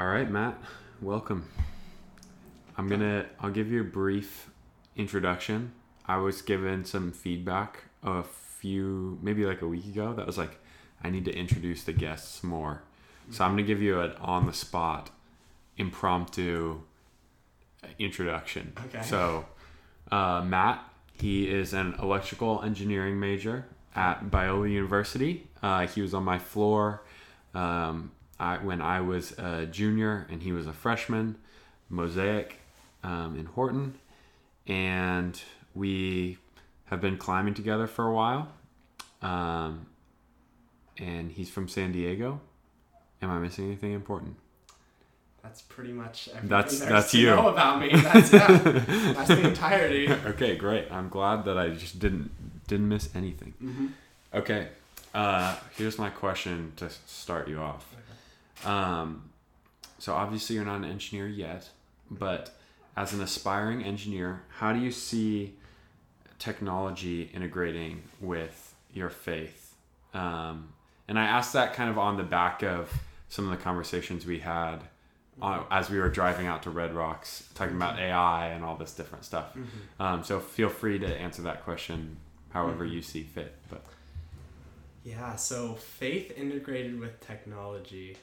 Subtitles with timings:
[0.00, 0.58] All right, Matt,
[1.02, 1.46] welcome.
[2.78, 3.26] I'm gonna.
[3.38, 4.48] I'll give you a brief
[4.96, 5.72] introduction.
[6.06, 10.14] I was given some feedback a few, maybe like a week ago.
[10.14, 10.58] That was like,
[11.04, 12.80] I need to introduce the guests more.
[13.30, 15.10] So I'm gonna give you an on the spot,
[15.76, 16.80] impromptu
[17.98, 18.72] introduction.
[18.86, 19.02] Okay.
[19.02, 19.44] So,
[20.10, 20.82] uh, Matt,
[21.12, 25.46] he is an electrical engineering major at Biola University.
[25.62, 27.02] Uh, he was on my floor
[27.52, 31.36] um, I, when I was a junior and he was a freshman,
[31.90, 32.58] Mosaic
[33.04, 33.94] um, in Horton.
[34.66, 35.40] And
[35.74, 36.38] we
[36.86, 38.48] have been climbing together for a while.
[39.22, 39.86] Um,
[40.98, 42.40] and he's from San Diego.
[43.22, 44.36] Am I missing anything important?
[45.42, 47.26] That's pretty much everything That's- that's you.
[47.26, 47.90] know about me.
[47.92, 48.46] That's yeah.
[48.58, 50.10] that's the entirety.
[50.10, 50.90] okay, great.
[50.90, 52.30] I'm glad that I just didn't
[52.68, 53.54] didn't miss anything.
[53.58, 53.86] hmm
[54.32, 54.68] Okay,
[55.14, 57.84] uh, here's my question to start you off.
[58.64, 59.30] Um,
[59.98, 61.68] so obviously you're not an engineer yet,
[62.10, 62.56] but
[62.96, 65.54] as an aspiring engineer, how do you see
[66.38, 69.74] technology integrating with your faith?
[70.14, 70.72] Um,
[71.06, 72.92] and I asked that kind of on the back of
[73.28, 74.78] some of the conversations we had
[75.42, 78.92] uh, as we were driving out to Red Rocks, talking about AI and all this
[78.92, 79.56] different stuff.
[79.98, 82.16] Um, so feel free to answer that question
[82.50, 83.54] however you see fit.
[83.70, 83.82] But
[85.04, 85.36] Yeah.
[85.36, 88.16] So faith integrated with technology.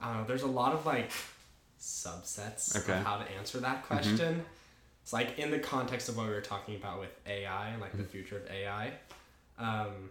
[0.00, 0.26] I don't know.
[0.26, 1.10] There's a lot of like
[1.80, 2.98] subsets Okay.
[2.98, 4.44] of how to answer that question.
[5.02, 7.96] It's like in the context of what we were talking about with AI and like
[7.96, 8.92] the future of AI.
[9.58, 10.10] Um,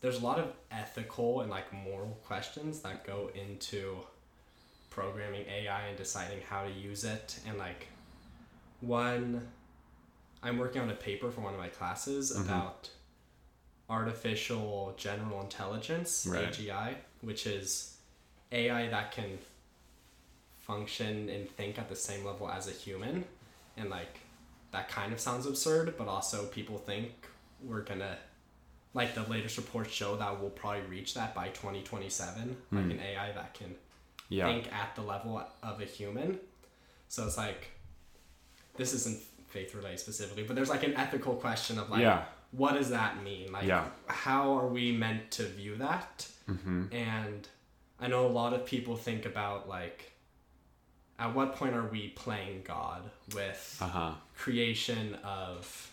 [0.00, 3.96] there's a lot of ethical and like moral questions that go into
[4.90, 7.38] programming AI and deciding how to use it.
[7.46, 7.86] And like
[8.80, 9.46] one,
[10.42, 12.44] I'm working on a paper for one of my classes Mhm.
[12.44, 12.90] about
[13.88, 16.48] artificial general intelligence, Right.
[16.48, 17.96] AGI, which is
[18.52, 19.38] AI that can
[20.60, 23.24] function and think at the same level as a human.
[23.76, 24.20] And like
[24.72, 27.10] that kind of sounds absurd, but also people think
[27.62, 28.16] we're gonna
[28.94, 32.90] like the latest reports show that we'll probably reach that by 2027 like Hmm.
[32.90, 33.74] an ai that can
[34.30, 36.38] yeah, think at the level of a human
[37.08, 37.70] so it's like
[38.76, 42.72] this isn't faith related specifically but there's like an ethical question of like yeah, what
[42.74, 43.84] does that mean like Yeah.
[44.06, 47.46] how are we meant to view that hmm and
[48.00, 50.12] i know a lot of people think about like
[51.18, 53.02] at what point are we playing god
[53.34, 55.90] with uh huh, creation of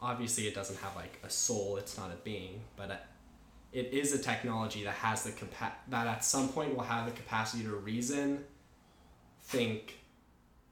[0.00, 3.00] obviously it doesn't have like a soul it's not a being but it,
[3.72, 7.12] it is a technology that has the capa- that at some point will have the
[7.12, 8.44] capacity to reason
[9.44, 9.98] think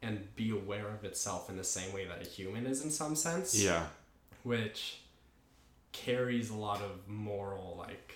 [0.03, 3.15] and be aware of itself in the same way that a human is in some
[3.15, 3.63] sense.
[3.63, 3.85] Yeah,
[4.45, 5.01] which
[5.93, 8.15] carries a lot of moral like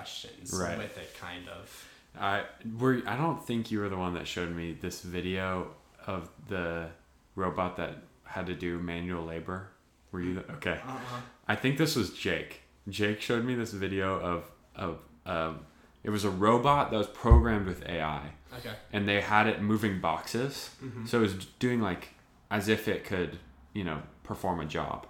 [0.00, 0.76] questions Right.
[0.78, 2.44] with it kind of I
[2.78, 3.02] were.
[3.06, 5.68] I don't think you were the one that showed me this video
[6.06, 6.88] of the
[7.34, 9.68] robot that had to do manual labor.
[10.12, 10.34] Were you?
[10.36, 11.20] The, okay, uh-uh.
[11.46, 12.62] I think this was Jake.
[12.88, 15.60] Jake showed me this video of of um,
[16.04, 18.30] it was a robot that was programmed with AI.
[18.58, 20.70] okay and they had it moving boxes.
[20.82, 21.06] Mhm.
[21.06, 22.08] So it was doing like
[22.50, 23.38] as if it could,
[23.74, 25.06] you know, perform a job.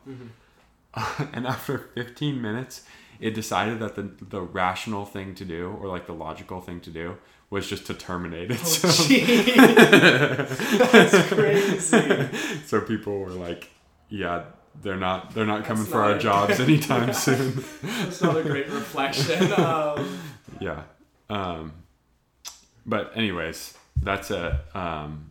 [1.32, 2.82] And after 15 minutes,
[3.20, 6.90] it decided that the the rational thing to do or like the logical thing to
[6.90, 7.16] do
[7.48, 8.60] was just to terminate it.
[8.60, 9.14] oh, so,
[10.92, 12.28] that's crazy
[12.66, 13.70] so people were like,
[14.08, 14.44] yeah,
[14.82, 17.64] they're not they're not coming That's for our not jobs anytime soon.
[17.82, 20.20] That's not a great reflection of.
[20.60, 20.82] yeah.
[21.30, 21.72] Um
[22.84, 25.30] but anyways, that's a um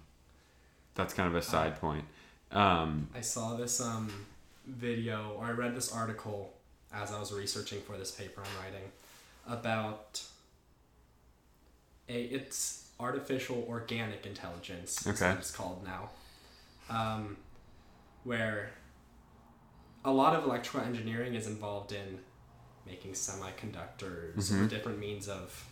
[0.95, 2.05] that's kind of a side point.
[2.51, 4.09] Um I saw this um
[4.67, 6.53] video, or I read this article
[6.93, 8.91] as I was researching for this paper I'm writing
[9.47, 10.21] about
[12.09, 15.01] a it's artificial organic intelligence.
[15.01, 15.29] is Okay.
[15.29, 16.09] what it's called now,
[16.89, 17.37] um,
[18.23, 18.71] where
[20.05, 22.19] a lot of electrical engineering is involved in
[22.85, 24.69] making semiconductors or Mhm.
[24.69, 25.65] different means of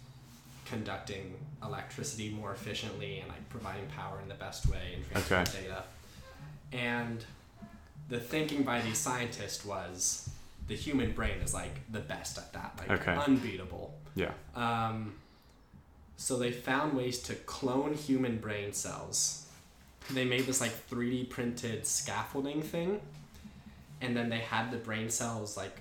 [0.65, 5.61] conducting electricity more efficiently and like providing power in the best way and transferring Okay.
[5.61, 5.83] data.
[6.71, 7.23] And
[8.09, 10.29] the thinking by these scientists was
[10.67, 13.15] the human brain is like the best at that, like Okay.
[13.15, 13.93] unbeatable.
[14.15, 14.31] yeah.
[14.55, 15.15] Um,
[16.17, 19.47] so they found ways to clone human brain cells.
[20.11, 23.01] They made this like 3D printed scaffolding thing,
[24.01, 25.77] and then they had the brain cells like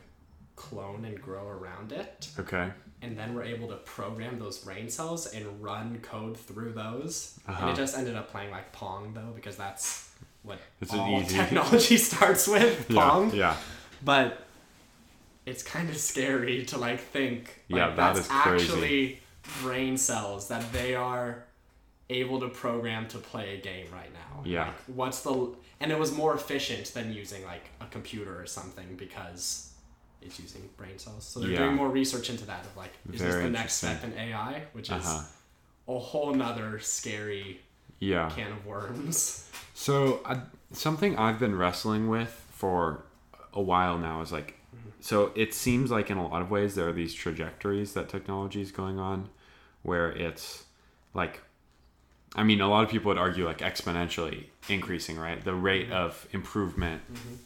[0.56, 2.70] clone and grow around it, Okay.
[3.02, 7.38] and then we're able to program those brain cells and run code through those.
[7.46, 7.68] And Uh-huh.
[7.70, 10.08] it just ended up playing like Pong though, because that's
[10.42, 13.30] what It's all easy- technology starts with Pong.
[13.30, 13.36] Yeah.
[13.36, 13.56] Yeah.
[14.04, 14.46] But
[15.46, 19.20] it's kind of scary to like think like Yeah, that that's is actually
[19.62, 21.44] brain cells that they are
[22.10, 24.42] able to program to play a game right now.
[24.44, 24.66] Yeah.
[24.66, 28.94] Like, what's the and it was more efficient than using like a computer or something
[28.96, 29.72] because
[30.20, 31.24] it's using brain cells.
[31.24, 31.58] So they're Yeah.
[31.64, 34.88] doing more research into that of like is this the next step in AI, which
[34.90, 35.22] is Uh-huh.
[35.94, 37.60] a whole nother scary
[38.02, 38.30] Yeah.
[38.30, 39.48] can of worms.
[39.74, 40.40] So I,
[40.72, 43.04] something I've been wrestling with for
[43.52, 44.58] a while now is like,
[45.00, 48.60] so it seems like in a lot of ways there are these trajectories that technology
[48.60, 49.28] is going on,
[49.82, 50.64] where it's
[51.14, 51.42] like,
[52.34, 55.42] I mean, a lot of people would argue like exponentially increasing, right?
[55.44, 57.02] The rate of improvement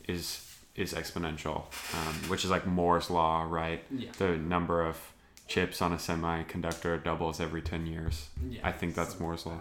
[0.09, 0.43] is
[0.75, 1.65] is exponential,
[1.95, 3.83] um, which is like Moore's law, right?
[3.91, 4.11] Yeah.
[4.17, 5.13] The number of
[5.49, 8.29] chips on a semiconductor doubles every ten years.
[8.49, 8.61] Yeah.
[8.63, 9.61] I think that's Moore's law.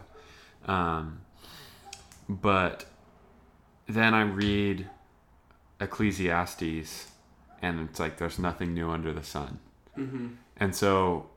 [0.66, 1.22] Um,
[2.28, 2.86] but
[3.88, 4.88] then I read
[5.80, 7.08] Ecclesiastes,
[7.62, 9.60] and it's like there's nothing new under the sun.
[9.98, 10.28] Mm-hmm.
[10.58, 11.30] And so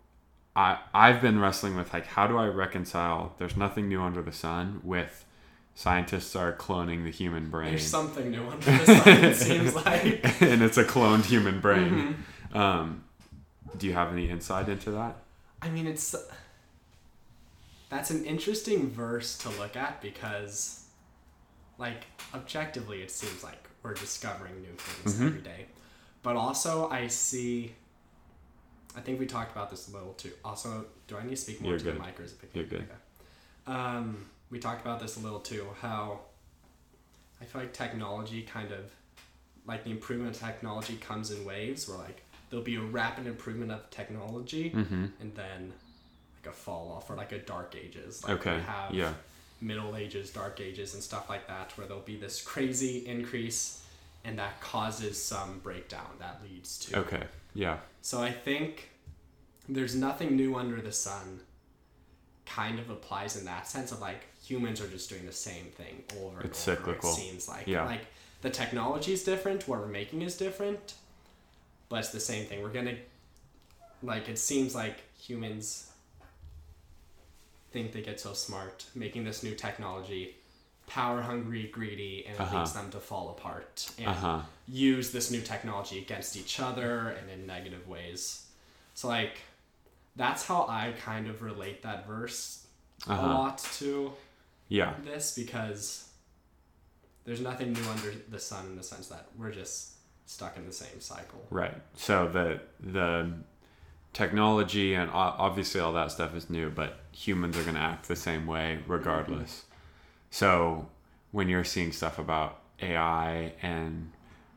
[0.57, 4.33] I I've been wrestling with like how do I reconcile there's nothing new under the
[4.33, 5.25] sun with
[5.75, 10.43] scientists are cloning the human brain There's something new under the sun, it seems like.
[10.43, 12.17] and it's a cloned human brain.
[12.53, 12.59] Mm-hmm.
[12.59, 13.05] Um,
[13.77, 15.17] do you have any insight into that?
[15.63, 16.17] I mean, it's
[17.89, 20.85] that's an interesting verse to look at because,
[21.79, 22.05] like,
[22.35, 25.27] objectively, it seems like we're discovering new things Mhm.
[25.29, 25.67] every day.
[26.23, 27.75] But also, I see.
[28.97, 30.33] I think we talked about this a little too.
[30.45, 31.95] Also, do I need to speak more You're to good.
[31.97, 32.83] the mic or is it picking You're good.
[32.83, 33.73] Okay.
[33.79, 35.69] Um, we talked about this a little too.
[35.81, 36.21] How
[37.41, 38.91] I feel like technology kind of,
[39.67, 41.87] like the improvement of technology comes in waves.
[41.89, 45.07] Where like there'll be a rapid improvement of technology, Mm-hmm.
[45.21, 45.73] and then
[46.49, 48.23] a fall off or like a dark ages.
[48.25, 48.57] Like Okay.
[48.57, 49.15] We have Yeah.
[49.61, 53.83] Middle Ages, Dark Ages, and stuff like that, where there'll be this crazy increase,
[54.25, 56.99] and that causes some breakdown that leads to.
[57.01, 57.25] Okay.
[57.55, 57.79] Yeah.
[58.01, 58.91] So I think
[59.69, 61.41] there's nothing new under the sun.
[62.47, 66.05] Kind of applies in that sense of like humans are just doing the same thing
[66.21, 66.77] over and It's over.
[66.77, 67.11] cyclical.
[67.11, 67.85] It seems like Yeah.
[67.85, 68.07] like
[68.41, 70.95] the technology is different, what we're making is different,
[71.89, 72.63] but it's the same thing.
[72.63, 72.97] We're gonna
[74.03, 75.88] like it seems like humans
[77.71, 80.37] think they get so smart making this new technology
[80.87, 82.59] power hungry greedy and it Uh-huh.
[82.59, 84.41] leads them to fall apart and Uh huh.
[84.67, 88.47] use this new technology against each other and in negative ways.
[88.95, 89.41] So like
[90.17, 92.67] that's how I kind of relate that verse
[93.09, 94.13] Uh a lot to
[94.69, 94.95] Yeah.
[95.05, 96.09] this because
[97.25, 99.93] there's nothing new under the sun in the sense that we're just
[100.27, 101.47] stuck in the same cycle.
[101.51, 101.75] Right.
[101.95, 103.35] So the the
[104.13, 108.17] technology and obviously all that stuff is new, but humans are going to act the
[108.17, 108.93] same way mm-hmm.
[108.93, 109.65] regardless.
[110.31, 110.89] So
[111.33, 114.13] when you're seeing stuff about AI and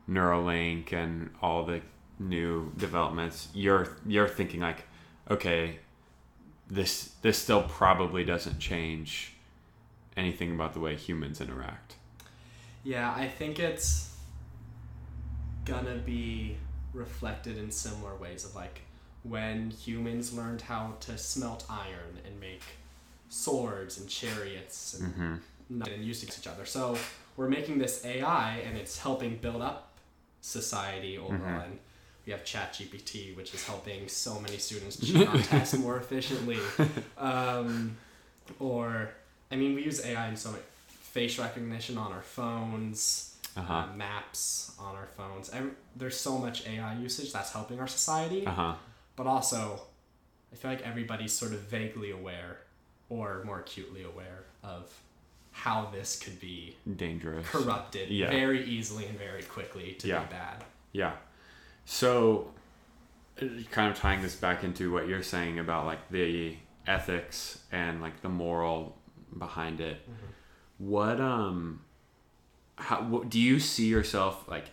[0.08, 1.80] Neuralink and all the
[2.18, 4.84] new developments, you're you're thinking like,
[5.30, 5.78] okay,
[6.68, 9.32] this this still probably doesn't change
[10.16, 11.96] anything about the way humans interact.
[12.84, 14.14] Yeah, I think it's
[15.64, 16.56] gonna be
[16.92, 18.82] reflected in similar ways of like
[19.22, 22.62] when humans learned how to smelt iron and make
[23.28, 25.34] swords and chariots and, hmm
[25.70, 26.66] and use each other.
[26.66, 26.98] So
[27.36, 29.92] we're making this AI and it's helping build up
[30.42, 31.38] society overall.
[31.60, 31.64] Mhm.
[31.64, 31.78] And
[32.26, 36.58] we have ChatGPT, which is helping so many students cheat on tests more efficiently.
[37.16, 37.96] Um,
[38.58, 39.10] or,
[39.50, 40.62] I mean, we use AI in so many
[41.14, 43.74] face recognition on our phones, Uh huh.
[43.74, 45.48] uh, maps on our phones.
[45.50, 48.74] Every, there's so much AI usage that's helping our society, Uh huh.
[49.16, 49.80] But also,
[50.52, 52.58] I feel like everybody's sort of vaguely aware
[53.08, 54.90] or more acutely aware of
[55.50, 57.46] how this could be Dangerous.
[57.48, 58.30] corrupted Yeah.
[58.30, 60.20] very easily and very quickly to Yeah.
[60.24, 60.64] be bad.
[60.92, 61.16] Yeah.
[61.84, 62.52] So,
[63.40, 68.00] uh, kind of tying this back into what you're saying about like the ethics and
[68.00, 68.96] like the moral
[69.36, 70.06] behind it.
[70.78, 71.84] What um,
[72.76, 74.66] how what, do you see yourself like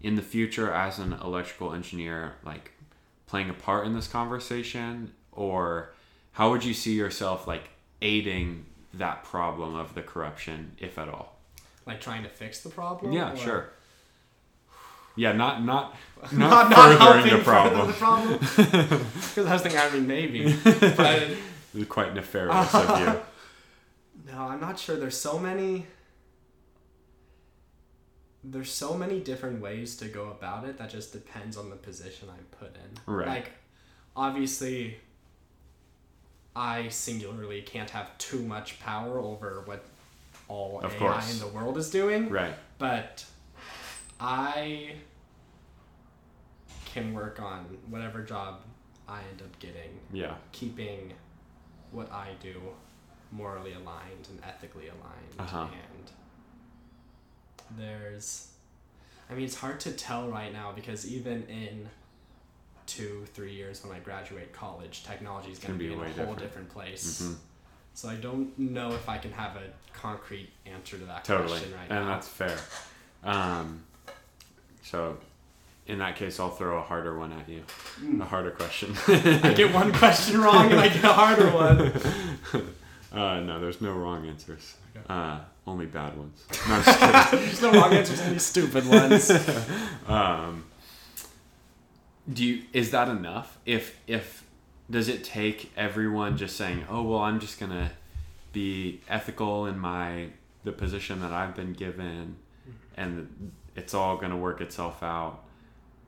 [0.00, 2.72] in the future as an electrical engineer, like
[3.32, 5.90] playing a part in this conversation, or
[6.32, 7.70] how would you see yourself like
[8.02, 11.38] aiding that problem of the corruption, if at all?
[11.86, 13.10] Like trying to fix the problem?
[13.10, 13.70] Yeah, or- sure.
[15.16, 15.96] Yeah, not not
[16.30, 18.38] not, Not, not furthering helping the problem.
[19.14, 20.54] Because I was thinking, I mean, maybe.
[20.64, 21.28] But
[21.74, 23.20] It's quite nefarious of you.
[24.30, 24.96] no, I'm not sure.
[24.96, 25.86] There's so many.
[28.44, 32.28] There's so many different ways to go about it that just depends on the position
[32.28, 33.12] I'm put in.
[33.12, 33.28] Right.
[33.28, 33.52] Like,
[34.16, 34.96] obviously,
[36.56, 39.84] I singularly can't have too much power over what
[40.48, 41.32] all Of AI course.
[41.32, 42.28] in the world is doing.
[42.28, 42.54] Right.
[42.78, 43.24] But
[44.20, 44.94] I
[46.84, 48.60] can work on whatever job
[49.08, 49.98] I end up getting.
[50.12, 50.34] Yeah.
[50.52, 51.12] Keeping
[51.90, 52.54] what I do
[53.30, 55.34] morally aligned and ethically aligned.
[55.38, 55.68] Uh-huh.
[55.72, 55.91] And
[57.78, 58.48] there's,
[59.30, 61.88] I mean, it's hard to tell right now because even in
[62.86, 66.02] two, three years when I graduate college, technology is going to be, be in a
[66.04, 66.38] whole different.
[66.38, 67.22] different, place.
[67.22, 67.36] Mhm.
[67.94, 71.48] So I don't know if I can have a concrete answer to that Totally.
[71.50, 72.14] question right and now.
[72.14, 72.58] that's fair.
[73.22, 73.82] Um,
[74.82, 75.18] so,
[75.86, 77.62] in that case, I'll throw a harder one at you.
[78.20, 78.96] A harder question.
[79.08, 82.72] I get one question wrong and I get a harder one.
[83.12, 84.76] uh, no, there's no wrong answers.
[84.96, 85.04] Okay.
[85.08, 86.44] Uh, only bad ones.
[86.68, 87.40] No, I'm just kidding.
[87.46, 89.30] There's no wrong answers, only stupid ones.
[90.08, 90.64] um,
[92.30, 94.44] do you is that enough if if
[94.90, 97.90] does it take everyone just saying oh well i'm just gonna
[98.52, 100.28] be ethical in my
[100.64, 102.36] the position that i've been given
[102.96, 105.42] and it's all gonna work itself out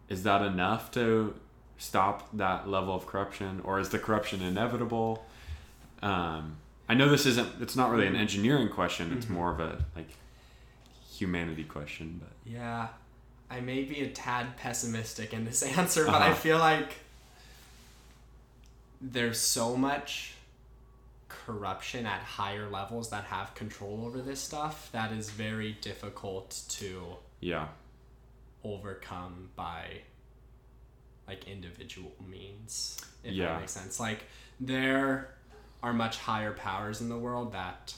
[0.08, 1.34] is that enough to
[1.78, 5.24] stop that level of corruption or is the corruption inevitable
[6.02, 6.56] um,
[6.88, 9.30] i know this isn't it's not really an engineering question it's Mhm.
[9.30, 10.08] more of a like
[11.18, 12.88] humanity question but Yeah,
[13.50, 16.34] I may be a tad pessimistic in this answer, but I Uh-huh.
[16.34, 16.96] feel like
[19.00, 20.34] there's so much
[21.28, 27.16] corruption at higher levels that have control over this stuff that is very difficult to
[27.40, 27.68] yeah
[28.62, 30.00] overcome by
[31.28, 33.48] like individual means if Yeah.
[33.48, 34.24] that makes sense like
[34.60, 35.34] there
[35.84, 37.94] are much higher powers in the world that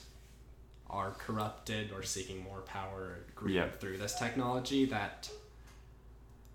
[0.91, 3.69] are corrupted or seeking more power greed Yeah.
[3.81, 5.31] through this technology that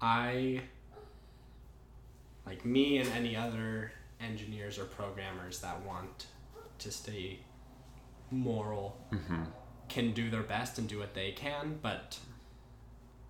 [0.01, 0.61] i
[2.45, 6.27] like me and any other engineers or programmers that want
[6.79, 7.39] to stay
[8.29, 9.43] moral hmm
[9.89, 12.17] can do their best and do what they can, but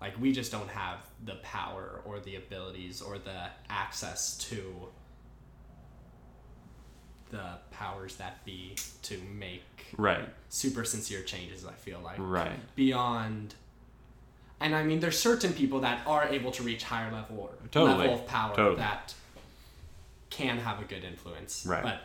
[0.00, 4.72] like we just don't have the power or the abilities or the access to
[7.32, 9.62] the powers that be to make
[9.96, 10.28] right.
[10.48, 12.16] super sincere changes i feel like.
[12.18, 12.60] Right.
[12.76, 13.54] Beyond
[14.60, 17.98] and i mean there's certain people that are able to reach higher level or Totally.
[17.98, 18.76] level of power Totally.
[18.76, 19.14] that
[20.30, 21.82] can have a good influence Right.
[21.82, 22.00] but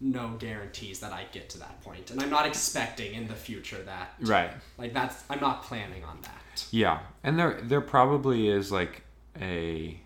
[0.00, 2.10] no guarantees that i get to that point.
[2.10, 4.50] And i'm not expecting in the future that right.
[4.76, 6.32] like that's i'm not planning on that.
[6.70, 9.02] Yeah, and there there probably is like
[9.40, 9.98] a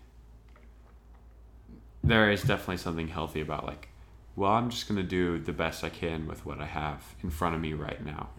[2.03, 3.87] there is definitely something healthy about like,
[4.35, 7.55] well, I'm just gonna do the best I can with what I have in front
[7.55, 8.29] of me right now.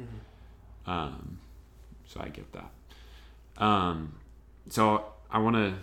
[0.86, 1.38] Um,
[2.06, 2.70] so I get that.
[3.62, 4.14] Um,
[4.68, 5.74] so I want to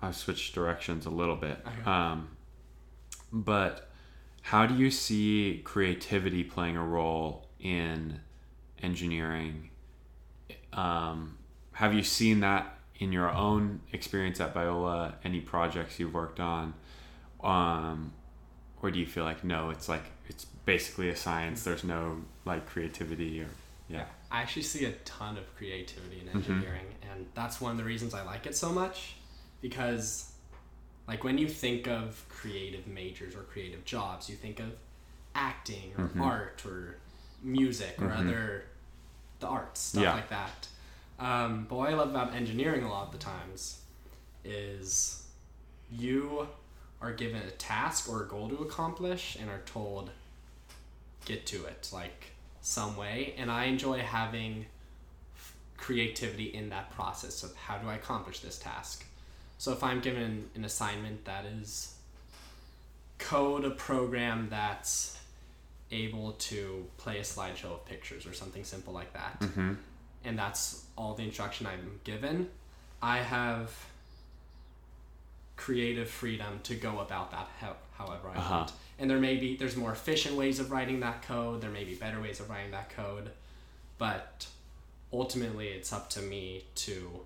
[0.00, 1.58] I switch directions a little bit.
[1.86, 2.28] Um,
[3.32, 3.90] but
[4.42, 8.20] how do you see creativity playing a role in
[8.82, 9.70] engineering?
[10.72, 11.38] Um,
[11.72, 15.14] have you seen that in your own experience at Biola?
[15.24, 16.74] Any projects you've worked on?
[18.86, 21.64] Or do you feel like no, it's like it's basically a science.
[21.64, 23.48] There's no like creativity or
[23.88, 24.04] yeah.
[24.30, 26.34] I actually see a ton of creativity in Mhm.
[26.36, 29.14] engineering, and that's one of the reasons I like it so much.
[29.60, 30.32] Because,
[31.08, 34.72] like, when you think of creative majors or creative jobs, you think of
[35.34, 36.20] acting or Mhm.
[36.20, 36.98] art or
[37.42, 38.18] music or Mhm.
[38.18, 38.66] other
[39.40, 40.14] the arts stuff Yeah.
[40.14, 40.68] like that.
[41.18, 43.80] Um, but what I love about engineering a lot of the times
[44.44, 45.26] is
[45.90, 46.48] you
[47.06, 50.10] are given a task or a goal to accomplish and are told
[51.24, 54.66] get to it like some way and i enjoy having
[55.76, 59.04] creativity in that process of how do i accomplish this task
[59.58, 61.94] so if i'm given an assignment that is
[63.18, 65.18] code a program that's
[65.92, 69.74] able to play a slideshow of pictures or something simple like that Mm-hmm.
[70.24, 72.48] and that's all the instruction I'm given,
[73.00, 73.70] I have
[75.56, 78.54] creative freedom to go about that how, however I Uh-huh.
[78.58, 78.72] want.
[78.98, 81.94] And there may be there's more efficient ways of writing that code, there may be
[81.94, 83.30] better ways of writing that code,
[83.98, 84.46] but
[85.12, 87.20] ultimately it's up to me to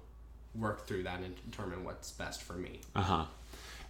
[0.55, 2.81] work through that and determine what's best for me.
[2.95, 3.25] Uh huh.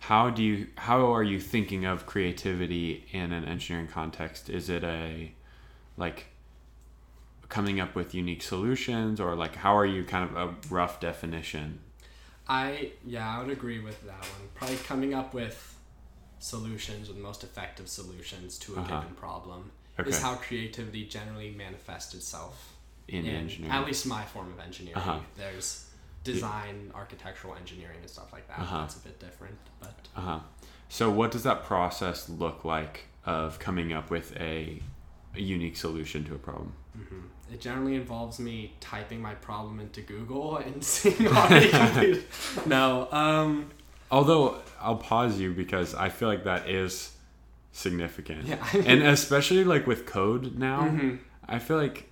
[0.00, 0.66] How do you?
[0.76, 4.48] How are you thinking of creativity in an engineering context?
[4.48, 5.32] Is it a
[5.98, 6.26] like
[7.50, 11.80] coming up with unique solutions, or like how are you kind of a rough definition?
[12.50, 14.42] I yeah, I would agree with that one.
[14.54, 15.58] Probably coming up with
[16.40, 19.00] solutions or the most effective solutions to a Uh-huh.
[19.00, 20.10] given problem Okay.
[20.10, 22.72] is how creativity generally manifests itself
[23.08, 23.72] in, in engineering.
[23.72, 24.96] at least my form of engineering.
[24.98, 25.20] Uh-huh.
[25.36, 25.86] There's
[26.24, 28.60] design, architectural engineering, and stuff like that.
[28.60, 28.78] Uh-huh.
[28.80, 30.40] That's a bit different, but Uh huh.
[30.88, 34.82] So what does that process look like of coming up with a,
[35.36, 36.72] a unique solution to a problem?
[36.98, 37.22] mhm.
[37.52, 42.16] It generally involves me typing my problem into Google and seeing how to complete.
[42.18, 42.26] it.
[42.66, 43.70] No, um,
[44.10, 47.12] Although I'll pause you because I feel like that is
[47.72, 48.46] significant.
[48.46, 48.64] Yeah.
[48.74, 51.18] and especially like with code now, Mhm.
[51.48, 52.08] I feel like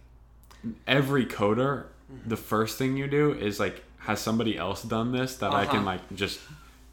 [0.87, 1.87] every coder,
[2.27, 5.79] the first thing you do is like, has somebody else done this that I can
[5.79, 5.87] Uh-huh.
[5.87, 6.41] like just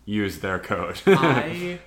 [0.06, 1.00] use their code?
[1.08, 1.80] I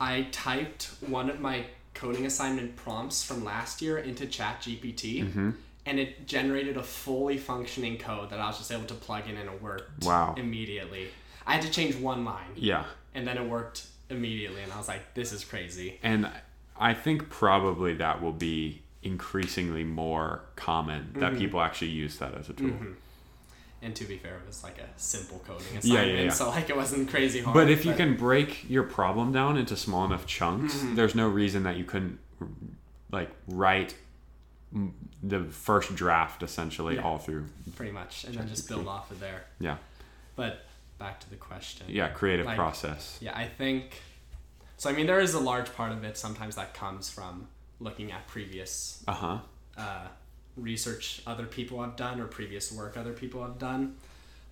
[0.00, 1.66] I typed one of my
[2.02, 5.50] coding assignment prompts from last year into ChatGPT, Mm-hmm.
[5.86, 9.36] and it generated a fully functioning code that I was just able to plug in
[9.36, 10.34] and it worked Wow.
[10.36, 11.08] immediately.
[11.46, 12.84] I had to change one line, yeah.
[13.14, 16.28] and then it worked immediately, and I was like, "This is crazy." And
[16.78, 21.20] I think probably that will be increasingly more common Mm-hmm.
[21.20, 22.74] that people actually use that as a tool.
[23.84, 26.30] And to be fair, it was like a simple coding assignment, yeah, yeah.
[26.30, 27.54] so like it wasn't crazy hard.
[27.54, 30.94] But if you can break your problem down into small enough chunks, Mm-hmm.
[30.94, 32.18] there's no reason that you couldn't
[33.10, 33.94] like write
[35.22, 37.02] the first draft essentially Yeah.
[37.02, 37.46] all through.
[37.76, 39.44] pretty much, and then just build off of there.
[39.58, 39.76] Yeah.
[40.36, 40.64] But
[40.98, 41.86] back to the question.
[41.88, 43.18] Yeah, creative Like- process.
[43.20, 44.00] Yeah, I think.
[44.78, 47.48] So I mean, there is a large part of it sometimes that comes from
[47.80, 49.38] looking at previous Uh huh.
[50.56, 53.96] Research other people have done or previous work other people have done,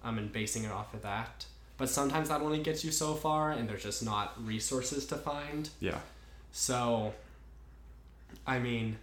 [0.02, 1.44] um, and basing it off of that.
[1.76, 5.70] But sometimes that only gets you so far, and there's just not resources to find.
[5.80, 5.98] Yeah.
[6.52, 7.14] So,
[8.46, 8.96] I mean,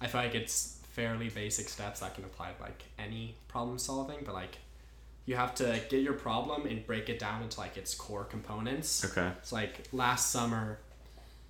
[0.00, 4.18] I feel like it's fairly basic steps that can apply to like any problem solving,
[4.24, 4.58] but like
[5.24, 9.04] you have to get your problem and break it down into like its core components.
[9.04, 9.30] Okay.
[9.42, 10.78] So like last summer,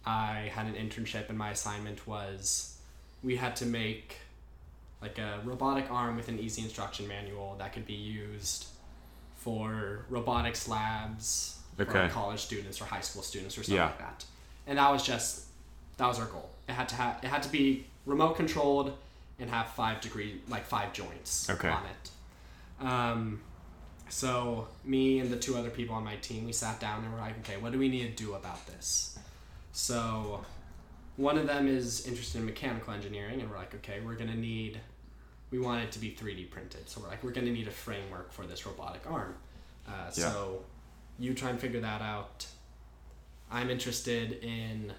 [0.05, 2.79] I had an internship and my assignment was
[3.23, 4.17] we had to make
[5.02, 8.66] like a robotic arm with an easy instruction manual that could be used
[9.37, 12.09] for robotics labs for Okay.
[12.11, 13.87] college students or high school students or something Yeah.
[13.87, 14.25] like that.
[14.66, 15.47] And that was just
[15.97, 16.49] that was our goal.
[16.68, 18.97] It had to have it had to be remote controlled
[19.38, 21.68] and have five degree like five joints Okay.
[21.68, 22.11] on it.
[22.87, 23.40] Um,
[24.09, 27.21] so me and the two other people on my team, we sat down and we're
[27.21, 29.18] like, okay, what do we need to do about this?
[29.73, 30.44] So
[31.16, 34.81] one of them is interested in mechanical engineering, and we're like, okay, we're gonna need,
[35.53, 36.88] we want it to be 3D printed.
[36.88, 39.37] So we're like, we're gonna need a framework for this robotic arm.
[39.87, 40.11] Uh, Yeah.
[40.11, 40.65] So
[41.21, 42.47] you try and figure that out.
[43.51, 44.93] I'm interested in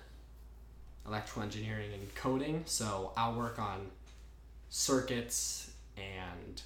[1.06, 3.90] electrical engineering and coding, so I'll work on
[4.70, 6.62] circuits and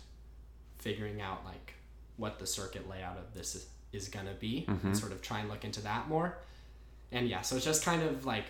[0.77, 1.73] figuring out like
[2.17, 4.87] what the circuit layout of this is, is gonna be Mm-hmm.
[4.87, 6.37] and sort of try and look into that more.
[7.11, 8.45] And yeah, so it's just kind of like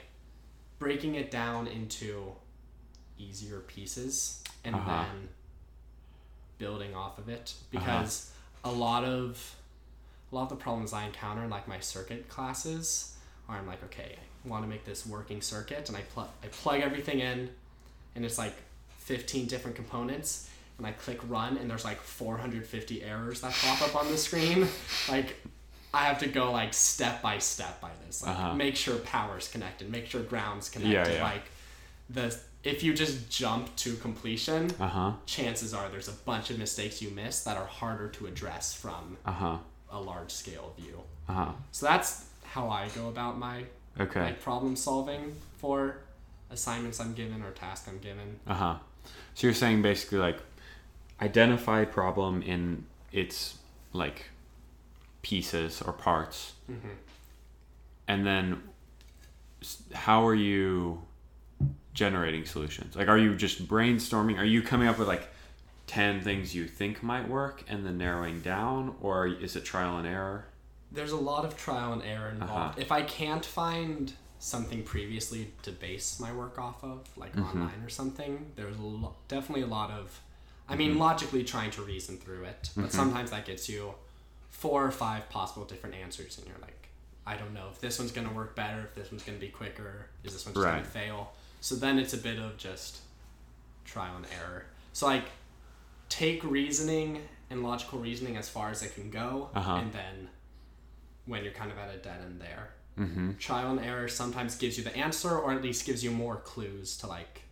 [0.79, 2.31] breaking it down into
[3.17, 5.03] easier pieces and Uh-huh.
[5.03, 5.29] then
[6.57, 8.31] building off of it because
[8.63, 9.55] a lot of
[10.31, 13.15] a lot of the problems I encounter in like my circuit classes
[13.47, 16.47] are I'm like okay I want to make this working circuit and I plug I
[16.47, 17.49] plug everything in
[18.15, 18.55] and it's like
[18.99, 23.95] 15 different components and I click run and there's like 450 errors that pop up
[23.95, 24.67] on the screen
[25.09, 25.35] like
[25.93, 28.53] I have to go like step by step by this like Uh-huh.
[28.55, 31.23] make sure power's connected make sure ground's connected yeah.
[31.23, 31.43] like
[32.09, 35.11] the if you just jump to completion Uh huh.
[35.25, 39.17] chances are there's a bunch of mistakes you miss that are harder to address from
[39.25, 39.57] Uh huh.
[39.91, 41.01] a large scale view.
[41.29, 41.51] Uh huh.
[41.71, 43.63] So that's how I go about my
[43.99, 44.21] Okay.
[44.21, 45.97] like problem solving for
[46.51, 48.39] assignments I'm given or tasks I'm given.
[48.47, 48.75] Uh huh.
[49.35, 50.39] So you're saying basically like
[51.21, 53.57] identify problem in its
[53.93, 54.25] like
[55.21, 56.89] pieces or parts, Mm-hmm.
[58.07, 58.61] and then
[59.93, 61.01] how are you
[62.01, 62.95] generating solutions?
[62.95, 64.37] Like, are you just brainstorming?
[64.37, 65.27] Are you coming up with like
[65.87, 70.07] ten things you think might work and then narrowing down, or is it trial and
[70.07, 70.45] error?
[70.91, 72.51] There's a lot of trial and error involved.
[72.75, 72.81] Uh-huh.
[72.81, 77.61] If I can't find something previously to base my work off of, like Mm-hmm.
[77.61, 80.21] online or something, there's a lo- definitely a lot of,
[80.69, 80.77] I Mm-hmm.
[80.79, 83.95] mean, logically trying to reason through it, but sometimes that gets you
[84.51, 86.89] four or five possible different answers, and you're like,
[87.25, 90.07] I don't know if this one's gonna work better, if this one's gonna be quicker,
[90.23, 90.73] is this one just Right.
[90.75, 91.33] gonna fail?
[91.61, 92.99] So then it's a bit of just
[93.85, 94.65] trial and error.
[94.93, 95.25] So like,
[96.09, 99.75] take reasoning and logical reasoning as far as it can go, Uh-huh.
[99.75, 100.29] and then
[101.25, 102.69] when you're kind of at a dead end there.
[102.97, 103.33] Mm-hmm.
[103.37, 106.97] Trial and error sometimes gives you the answer, or at least gives you more clues
[106.97, 107.43] to like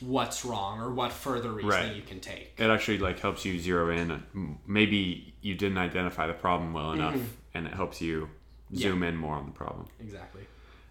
[0.00, 1.96] what's wrong or what further reasoning Right.
[1.96, 2.54] you can take.
[2.56, 4.58] It actually like helps you zero in.
[4.66, 7.18] Maybe you didn't identify the problem well enough,
[7.54, 8.28] and it helps you
[8.74, 9.86] zoom in more on the problem.
[10.00, 10.42] Exactly.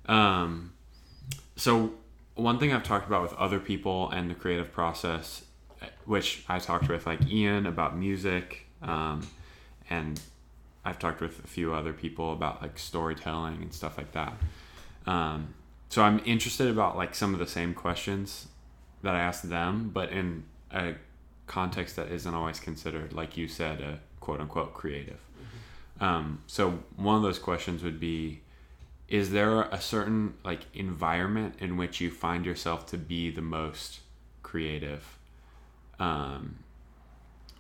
[0.08, 0.74] Um,
[1.56, 1.94] so
[2.38, 5.44] one thing I've talked about with other people and the creative process,
[5.82, 9.28] uh, which I talked with like Ian about music, um,
[9.90, 10.20] and
[10.86, 14.34] I've talked with a few other people about like storytelling and stuff like that.
[15.06, 15.56] Um,
[15.90, 18.48] so I'm interested about like some of the same questions
[19.04, 20.96] that I asked them, but in a
[21.48, 25.20] context that isn't always considered, like you said, a quote unquote creative.
[26.00, 28.42] Um, so one of those questions would be
[29.08, 34.00] is there a certain like environment in which you find yourself to be the most
[34.44, 35.18] creative
[36.00, 36.58] um,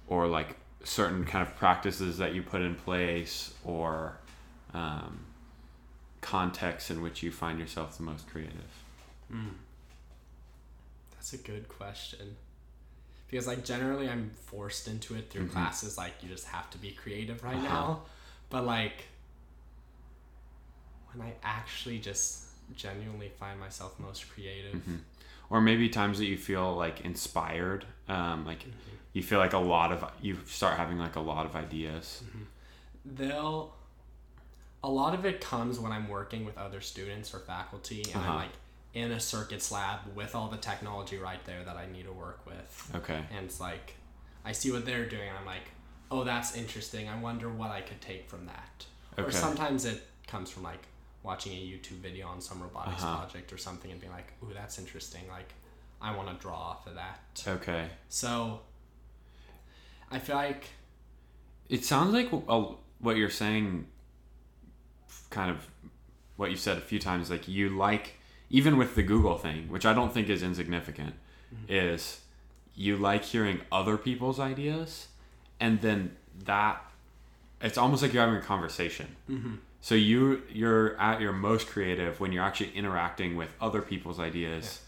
[0.07, 4.17] or like certain kind of practices that you put in place or
[4.73, 5.19] um,
[6.21, 8.83] contexts in which you find yourself the most creative
[9.33, 9.49] mm.
[11.13, 12.35] that's a good question
[13.29, 15.53] because like generally i'm forced into it through mm-hmm.
[15.53, 17.67] classes like you just have to be creative right uh-huh.
[17.67, 18.01] now
[18.49, 19.05] but like
[21.17, 24.75] when I actually just genuinely find myself most creative.
[24.75, 24.95] Mm-hmm.
[25.49, 28.95] Or maybe times that you feel like inspired, um, like mm-hmm.
[29.13, 32.21] you feel like a lot of you start having like a lot of ideas.
[32.25, 32.43] Mm-hmm.
[33.15, 33.73] They'll
[34.83, 38.31] a lot of it comes when I'm working with other students or faculty and uh-huh.
[38.31, 38.51] I'm like
[38.93, 42.45] in a circuits lab with all the technology right there that I need to work
[42.45, 42.91] with.
[42.95, 43.21] Okay.
[43.35, 43.95] And it's like
[44.43, 45.71] I see what they're doing and I'm like,
[46.11, 47.07] oh that's interesting.
[47.07, 48.85] I wonder what I could take from that.
[49.17, 49.27] Okay.
[49.27, 50.87] Or sometimes it comes from like
[51.27, 53.17] watching a YouTube video on some robotics uh-huh.
[53.17, 55.53] project or something and being like, "Ooh, that's interesting." Like,
[56.01, 57.43] I want to draw off of that.
[57.45, 57.85] Okay.
[58.09, 58.61] So,
[60.09, 60.69] I feel like
[61.69, 63.85] it sounds like what you're saying,
[65.29, 65.67] kind of
[66.37, 67.29] what you said a few times.
[67.29, 68.15] Like you like
[68.49, 71.15] even with the Google thing, which I don't think is insignificant,
[71.53, 71.65] mm-hmm.
[71.67, 72.21] is
[72.75, 75.07] you like hearing other people's ideas,
[75.59, 76.81] and then that
[77.61, 79.15] it's almost like you're having a conversation.
[79.29, 79.55] Mm-hmm.
[79.81, 84.81] So you you're at your most creative when you're actually interacting with other people's ideas,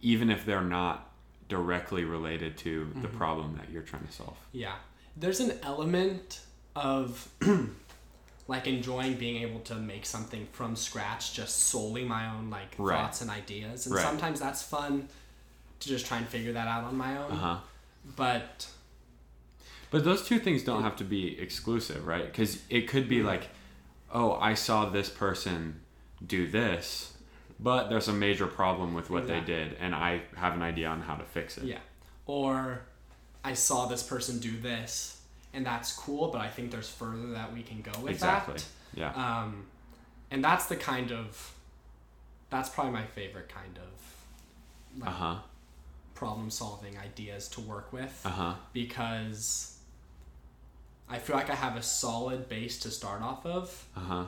[0.00, 0.12] yeah.
[0.12, 1.12] even if they're not
[1.48, 3.02] directly related to mm-hmm.
[3.02, 4.36] the problem that you're trying to solve.
[4.52, 4.74] Yeah.
[5.16, 6.40] There's an element
[6.74, 7.28] of
[8.48, 13.00] like enjoying being able to make something from scratch just solely my own like right.
[13.00, 14.04] thoughts and ideas and right.
[14.04, 15.08] sometimes that's fun
[15.80, 17.56] to just try and figure that out on my own uh-huh.
[18.14, 18.68] but
[19.90, 23.28] but those two things don't have to be exclusive right because it could be mm-hmm.
[23.28, 23.48] like
[24.12, 25.80] oh, I saw this person
[26.24, 27.12] do this,
[27.58, 31.00] but there's a major problem with what they did, and I have an idea on
[31.00, 31.64] how to fix it.
[31.64, 31.78] Yeah.
[32.26, 32.82] Or
[33.44, 35.20] I saw this person do this,
[35.54, 38.54] and that's cool, but I think there's further that we can go with exactly.
[38.54, 38.64] that.
[38.94, 39.12] Yeah.
[39.12, 39.66] Um,
[40.30, 41.54] and that's the kind of,
[42.50, 45.36] that's probably my favorite kind of, like, uh-huh.
[46.14, 48.20] problem solving ideas to work with.
[48.24, 48.54] Uh-huh.
[48.72, 49.75] Because
[51.08, 53.86] I feel like I have a solid base to start off of.
[53.96, 54.24] Uh huh.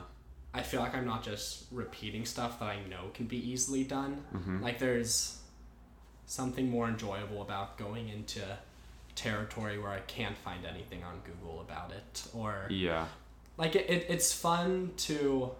[0.53, 4.23] I feel like I'm not just repeating stuff that I know can be easily done.
[4.33, 4.63] Mm-hmm.
[4.63, 5.39] Like there's
[6.25, 8.41] something more enjoyable about going into
[9.15, 13.05] territory where I can't find anything on Google about it or yeah.
[13.57, 15.51] Like it, it it's fun to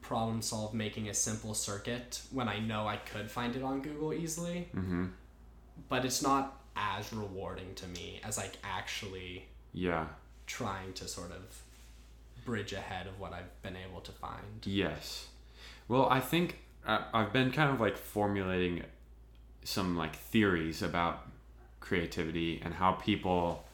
[0.00, 4.14] problem solve making a simple circuit when I know I could find it on Google
[4.14, 4.68] easily.
[4.74, 5.06] Mm-hmm.
[5.88, 10.06] But it's not as rewarding to me as like actually yeah
[10.46, 11.62] trying to sort of
[12.44, 14.64] bridge ahead of what I've been able to find.
[14.64, 15.26] Yes.
[15.88, 18.84] Well, I think I've been kind of like formulating
[19.64, 21.26] some like theories about
[21.80, 23.64] creativity and how people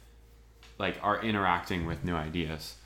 [0.78, 2.76] like are interacting with new ideas.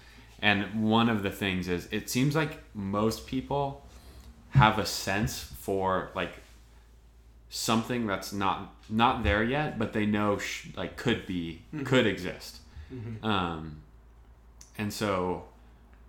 [0.40, 3.86] And one of the things is it seems like most people
[4.50, 6.32] have a sense for like
[7.48, 11.84] something that's not not there yet, but they know sh- like could be mm-hmm.
[11.84, 12.58] could exist.
[12.92, 13.24] Mm-hmm.
[13.24, 13.82] Um,
[14.78, 15.44] and so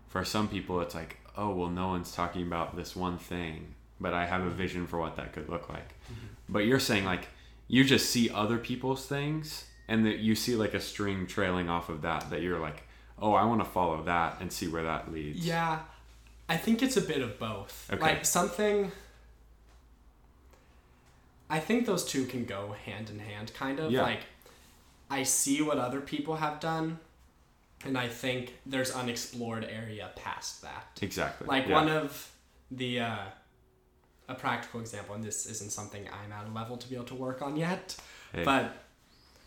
[0.08, 4.14] for some people, it's like, oh, well, no one's talking about this one thing, but
[4.14, 5.90] I have a vision for what that could look like.
[5.90, 6.28] Mm-hmm.
[6.50, 7.28] But you're saying, like,
[7.68, 11.90] you just see other people's things and that you see like a string trailing off
[11.90, 12.84] of that, that you're like,
[13.20, 15.46] oh, I want to follow that and see where that leads.
[15.46, 15.80] Yeah.
[16.50, 17.90] I think it's a bit of both.
[17.92, 18.02] Okay.
[18.02, 18.92] Like something.
[21.50, 23.92] I think those two can go hand in hand, kind of.
[23.92, 24.04] Yeah.
[24.04, 24.22] Like,
[25.10, 27.00] I see what other people have done,
[27.86, 31.00] and I think there's unexplored area past that.
[31.02, 31.48] Exactly.
[31.48, 31.74] Like yeah.
[31.74, 32.32] one of
[32.72, 33.26] the uh,
[34.28, 37.16] a practical example, and this isn't something I'm at a level to be able to
[37.16, 37.96] work on yet,
[38.34, 38.44] hey.
[38.44, 38.72] but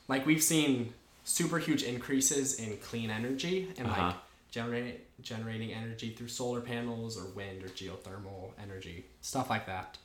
[0.09, 0.93] like we've seen
[1.25, 4.07] super huge increases in clean energy and uh-huh.
[4.07, 4.17] like
[4.51, 9.97] generating generating energy through solar panels or wind or geothermal energy stuff like that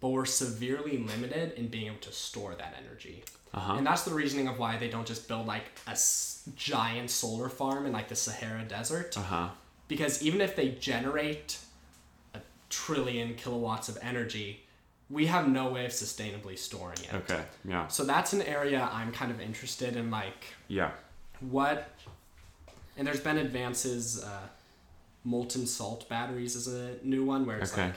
[0.00, 3.24] but we're severely limited in being able to store that energy
[3.56, 3.74] uh-huh.
[3.74, 7.48] And that's the reasoning of why they don't just build like a s- giant solar
[7.48, 9.16] farm in like the Sahara Desert.
[9.16, 9.48] Uh-huh.
[9.88, 11.58] Because even if they generate
[12.34, 14.62] a trillion kilowatts of energy,
[15.08, 17.14] we have no way of sustainably storing it.
[17.14, 17.40] Okay.
[17.64, 17.86] Yeah.
[17.86, 20.90] So that's an area I'm kind of interested in like Yeah.
[21.40, 21.88] What
[22.98, 24.48] and there's been advances uh,
[25.24, 27.86] molten salt batteries is a new one where it's okay.
[27.86, 27.94] like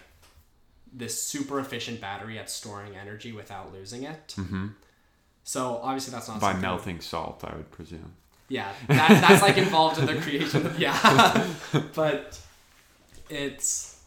[0.94, 4.36] this super efficient battery at storing energy without losing it.
[4.38, 4.68] Mm-hmm.
[5.44, 8.14] So obviously that's not by melting salt, I would presume.
[8.48, 10.66] Yeah, that, that's like involved in the creation.
[10.66, 11.48] Of, yeah,
[11.96, 12.40] but
[13.30, 14.02] it's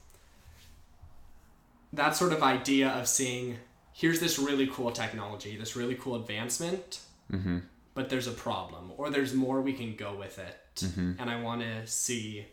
[1.92, 3.56] that sort of idea of seeing
[3.92, 7.58] here's this really cool technology, this really cool advancement, Mm-hmm.
[7.94, 11.12] but there's a problem or there's more we can go with it, Mm-hmm.
[11.20, 12.46] and I want to see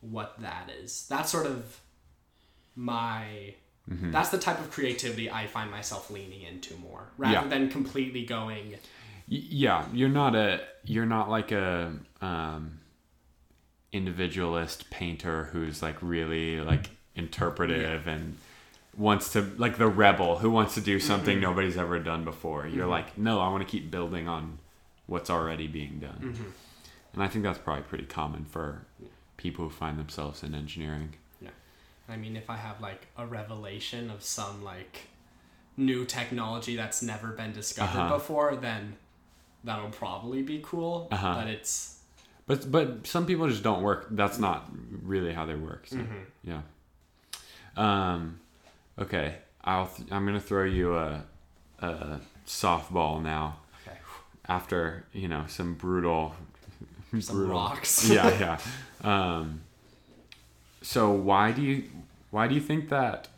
[0.00, 1.06] what that is.
[1.08, 1.80] That sort of
[2.78, 3.54] my.
[3.90, 4.10] Mm-hmm.
[4.12, 7.46] That's the type of creativity I find myself leaning into more, rather Yeah.
[7.48, 8.72] than completely going.
[9.30, 12.78] Y- yeah you're not a you're not like a um
[13.92, 18.36] individualist painter who's like really like interpretive and
[18.96, 21.42] wants to like the rebel who wants to do something Mm-hmm.
[21.42, 24.58] nobody's ever done before you're like no i want to keep building on
[25.06, 26.50] what's already being done Mm-hmm.
[27.14, 28.82] and i think that's probably pretty common for
[29.36, 31.14] people who find themselves in engineering
[32.08, 35.02] I mean, if I have like a revelation of some like
[35.76, 38.16] new technology that's never been discovered Uh-huh.
[38.16, 38.96] before, then
[39.64, 41.08] that'll probably be cool.
[41.12, 41.34] Uh-huh.
[41.34, 41.98] But it's
[42.46, 44.70] but but some people just don't work that's not
[45.02, 46.22] really how they work so Mm-hmm.
[46.44, 46.62] yeah
[47.76, 48.40] um
[48.98, 51.22] okay i'll th- i'm gonna throw you a,
[51.80, 53.98] a softball now okay.
[54.48, 56.34] after you know some brutal
[57.20, 58.08] Some rocks.
[58.08, 58.58] yeah
[59.04, 59.60] yeah um
[60.92, 61.76] so why do you
[62.30, 63.28] why do you think that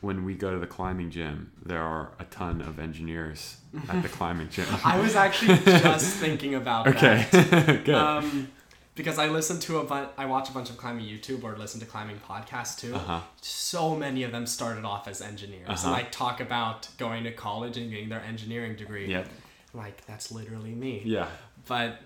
[0.00, 3.56] when we go to the climbing gym there are a ton of engineers
[3.92, 7.84] at the climbing gym I was actually just thinking about okay that.
[7.88, 8.48] good Um,
[8.94, 11.78] because I listen to a bunch, I watch a bunch of climbing YouTube or listen
[11.80, 12.94] to climbing podcasts too.
[12.94, 15.86] uh-huh So many of them started off as engineers Uh-huh.
[15.88, 19.06] and like talk about going to college and getting their engineering degree.
[19.16, 19.26] yep
[19.74, 21.02] Like that's literally me.
[21.04, 21.28] yeah
[21.68, 22.00] but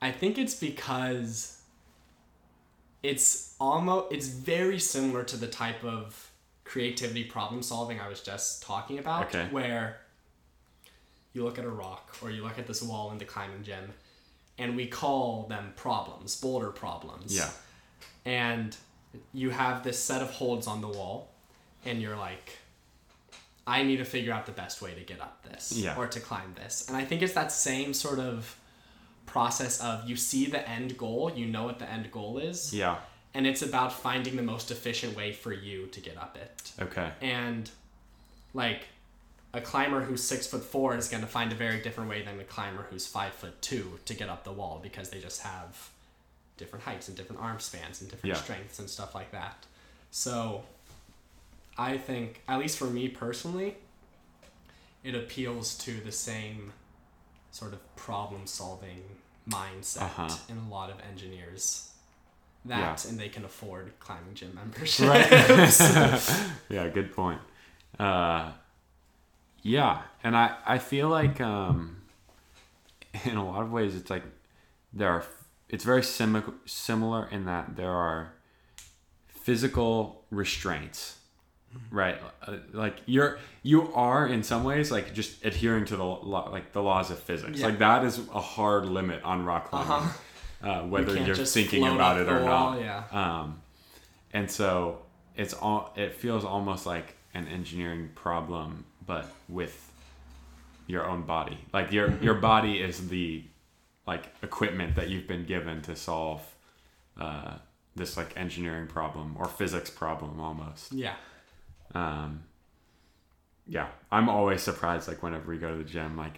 [0.00, 1.57] I think it's because
[3.02, 6.30] it's almost it's very similar to the type of
[6.64, 9.46] creativity problem solving I was just talking about Okay.
[9.50, 10.00] where
[11.32, 13.92] you look at a rock or you look at this wall in the climbing gym
[14.58, 17.34] and we call them problems, boulder problems.
[17.36, 17.50] yeah
[18.24, 18.76] And
[19.32, 21.30] you have this set of holds on the wall
[21.86, 22.58] and you're like
[23.66, 25.94] I need to figure out the best way to get up this Yeah.
[25.96, 26.88] or to climb this.
[26.88, 28.57] And I think it's that same sort of
[29.28, 32.96] process of you see the end goal, you know what the end goal is, yeah
[33.34, 36.72] and it's about finding the most efficient way for you to get up it.
[36.80, 37.70] okay And
[38.54, 38.88] like
[39.54, 42.40] a climber who's six foot four is going to find a very different way than
[42.40, 45.90] a climber who's five foot two to get up the wall because they just have
[46.56, 48.42] different heights and different arm spans and different Yeah.
[48.42, 49.64] strengths and stuff like that.
[50.10, 50.62] So
[51.78, 53.76] I think, at least for me personally,
[55.04, 56.72] it appeals to the same
[57.50, 59.02] sort of problem solving
[59.48, 60.28] mindset Uh-huh.
[60.48, 61.84] in a lot of engineers.
[62.64, 65.00] That and they can afford climbing gym memberships.
[65.00, 66.50] Right.
[66.68, 67.40] yeah, good point.
[67.98, 68.52] Uh,
[69.62, 72.02] yeah, and I I feel like um,
[73.24, 74.24] in a lot of ways it's like
[74.92, 75.24] there are
[75.68, 78.32] it's very similar similar in that there are
[79.28, 81.18] physical restraints
[81.90, 86.48] right uh, like you're you are in some ways like just adhering to the law,
[86.50, 87.66] like the laws of physics Yeah.
[87.66, 90.68] like that is a hard limit on rock climbing Uh-huh.
[90.70, 93.02] uh, whether can't you're thinking about it or wall, not yeah.
[93.12, 93.60] um,
[94.32, 94.98] and so
[95.36, 99.90] it's all it feels almost like an engineering problem but with
[100.86, 103.44] your own body like your your body is the
[104.06, 106.40] like equipment that you've been given to solve
[107.20, 107.54] uh,
[107.94, 111.14] this like engineering problem or physics problem almost Yeah.
[111.94, 112.42] Um,
[113.66, 116.34] yeah i'm always surprised like whenever we go to the gym like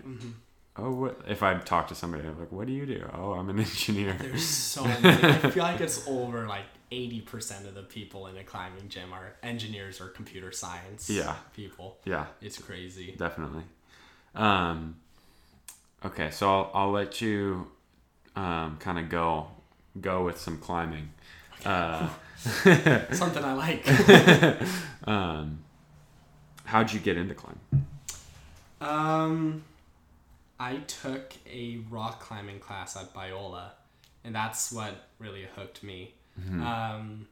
[0.77, 3.49] oh what if i talk to somebody I'm like what do you do oh i'm
[3.51, 5.07] an engineer There's so many.
[5.25, 9.35] I feel like it's over like 80% of the people in a climbing gym are
[9.45, 11.37] engineers or computer science Yeah.
[11.55, 11.99] people.
[12.05, 13.15] yeah It's crazy.
[13.17, 13.63] definitely.
[14.35, 14.97] Um,
[16.05, 17.71] okay, so I'll, I'll let you
[18.35, 19.47] um, kind of go
[20.01, 21.11] go with some climbing.
[21.65, 22.09] Uh,
[23.12, 23.87] Something I like.
[25.07, 25.59] um,
[26.64, 27.87] how'd you get into climbing?
[28.81, 29.62] um,
[30.59, 33.70] I took a rock climbing class at Biola,
[34.24, 36.14] and that's what really hooked me.
[36.62, 37.26] Um,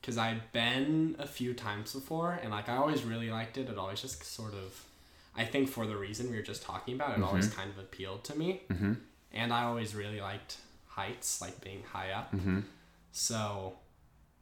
[0.00, 3.68] because I'd been a few times before, and like I always really liked it.
[3.68, 4.84] It always just sort of,
[5.36, 8.22] I think for the reason we were just talking about, it always kind of appealed
[8.24, 8.62] to me.
[8.70, 8.92] Mm-hmm.
[9.32, 10.58] and I always really liked
[10.88, 12.32] heights, like being high up.
[12.32, 12.60] Mm-hmm.
[13.12, 13.74] So,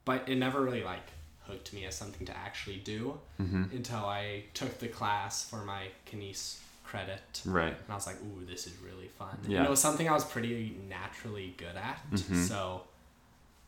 [0.05, 1.07] but it never really like
[1.47, 3.63] hooked me as something to actually do Mm-hmm.
[3.75, 7.73] until I took the class for my kines credit, Right.
[7.73, 9.57] and I was like, "Ooh, this is really fun." Yeah.
[9.59, 12.47] And it was something I was pretty naturally good at, Mhm.
[12.47, 12.83] so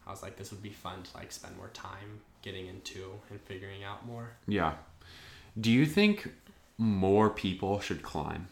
[0.07, 3.41] I was like, "This would be fun to like spend more time getting into and
[3.41, 4.75] figuring out more." Yeah.
[5.59, 6.33] Do you think
[6.77, 8.47] more people should climb?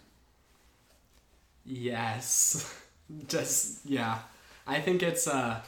[1.66, 2.80] Yes.
[3.28, 4.20] just yeah,
[4.66, 5.62] I think it's a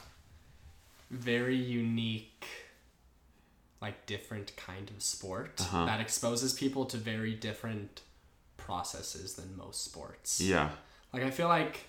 [1.15, 2.45] very unique,
[3.82, 5.86] like different kind of sport Uh-huh.
[5.86, 8.01] that exposes people to very different
[8.58, 10.41] processes than most sports.
[10.41, 10.69] Yeah.
[11.13, 11.80] Like I feel like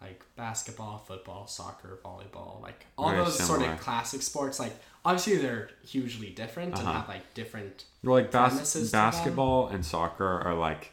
[0.00, 5.36] like basketball, football, soccer, volleyball, like all Very those sort of classic sports, like obviously
[5.38, 6.98] they're hugely different and Uh-huh.
[7.00, 9.00] have like different Well, like bas- Premises to them.
[9.10, 10.92] basketball and soccer are like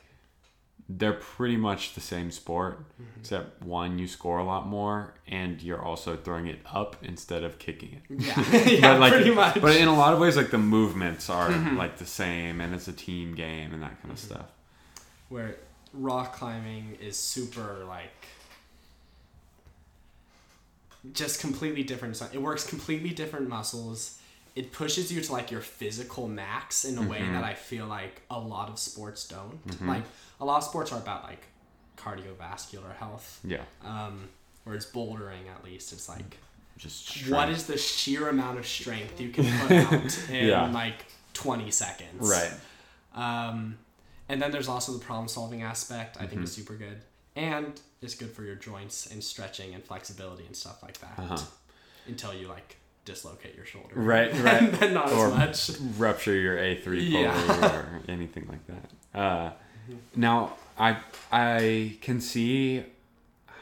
[0.98, 3.20] they're pretty much the same sport, Mm-hmm.
[3.22, 7.58] except one you score a lot more, and you're also throwing it up instead of
[7.60, 8.04] kicking it.
[8.28, 9.52] Yeah, yeah, but like, pretty much.
[9.56, 9.62] Mm-hmm.
[9.62, 12.88] but in a lot of ways, like the movements are like the same, and it's
[12.88, 14.48] a team game and that kind of stuff.
[15.30, 15.56] where
[15.94, 18.26] rock climbing is super like
[21.14, 24.20] just completely different it works completely different muscles
[24.56, 27.34] it pushes you to like your physical max in a way Mm-hmm.
[27.34, 30.04] that i feel like a lot of sports don't like
[30.40, 31.44] a lot of sports are about like
[31.98, 34.30] cardiovascular health Yeah, um
[34.64, 36.38] whereas bouldering at least it's like
[36.78, 37.58] just what strength.
[37.58, 40.72] is the sheer amount of strength you can put out in Yeah.
[40.72, 42.54] like 20 seconds right?
[43.14, 43.78] um,
[44.30, 46.16] and then there's also the problem solving aspect.
[46.18, 46.30] I Mm-hmm.
[46.30, 47.02] think is super good,
[47.36, 51.16] and it's good for your joints and stretching and flexibility and stuff like that.
[51.20, 51.38] Uh-huh.
[52.08, 53.96] Until you like dislocate your shoulder.
[53.96, 54.72] Right, and right.
[54.80, 55.80] then not Or as much.
[55.98, 57.34] rupture your A three Yeah.
[57.34, 57.64] Mm-hmm.
[57.76, 59.20] or anything like that.
[59.20, 59.52] Uh,
[60.16, 60.98] now I
[61.32, 62.84] I can see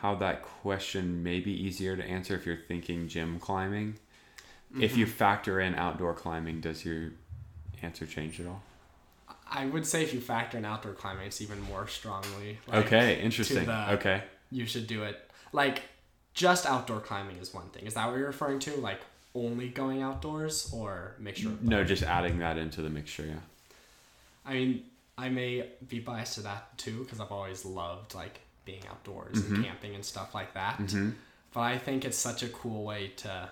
[0.01, 3.95] how that question may be easier to answer if you're thinking gym climbing.
[4.79, 4.99] If Mm-hmm.
[4.99, 7.11] you factor in outdoor climbing, does your
[7.81, 8.61] answer change at all?
[9.51, 12.59] I would say if you factor in outdoor climbing, it's even more strongly.
[12.67, 13.65] Like, okay, interesting.
[13.65, 14.23] the- okay.
[14.51, 15.17] You should do it.
[15.51, 15.81] Like,
[16.35, 17.87] just outdoor climbing is one thing.
[17.87, 18.75] Is that what you're referring to?
[18.75, 19.01] Like
[19.45, 23.39] only going outdoors or mixture No, just adding that into the mixture, yeah.
[24.45, 24.83] I mean,
[25.17, 29.55] I may be biased to that too because I've always loved like being outdoors Mm-hmm.
[29.55, 30.81] and camping and stuff like that.
[31.53, 33.49] But I think it's such a cool way to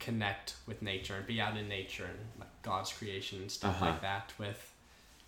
[0.00, 3.86] connect with nature and be out in nature and like God's creation and stuff Uh-huh.
[3.92, 4.72] like that with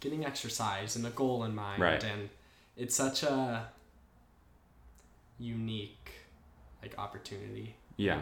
[0.01, 1.81] getting exercise and a goal in mind.
[1.83, 2.03] Right.
[2.03, 2.29] And
[2.77, 3.69] it's such a
[5.39, 6.11] unique
[6.83, 7.75] like opportunity.
[7.97, 8.21] Yeah.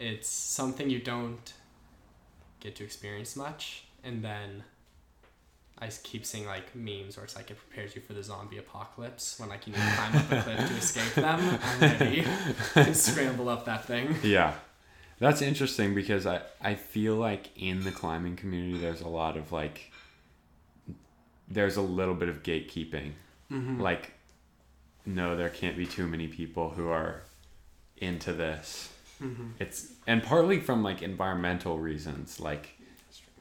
[0.00, 1.52] It's, something you don't
[2.58, 4.64] get to experience much and then
[5.80, 9.38] I keep seeing like memes where it's like it prepares you for the zombie apocalypse
[9.38, 11.58] when like you need to climb up a cliff to escape them.
[11.62, 12.24] I'm ready
[12.74, 14.14] and scramble up that thing.
[14.22, 14.54] Yeah.
[15.20, 19.52] That's interesting because I, I feel like in the climbing community there's a lot of
[19.52, 19.90] like
[21.48, 23.12] there's a little bit of gatekeeping.
[23.50, 23.80] Mm-hmm.
[23.80, 24.12] Like
[25.06, 27.22] no, there can't be too many people who are
[27.96, 28.92] into this.
[29.22, 29.48] Mm-hmm.
[29.58, 32.70] It's and partly from like environmental reasons, like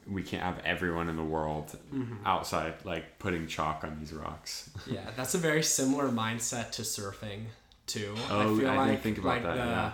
[0.08, 2.26] we can't have everyone in the world Mm-hmm.
[2.26, 4.70] outside like putting chalk on these rocks.
[4.88, 7.46] Yeah, that's a very similar mindset to surfing
[7.88, 8.14] too.
[8.30, 9.92] Oh, I didn't think about that, yeah.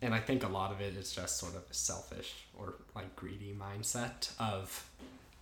[0.00, 3.14] And I think a lot of it is just sort of a selfish or like
[3.14, 4.88] greedy mindset of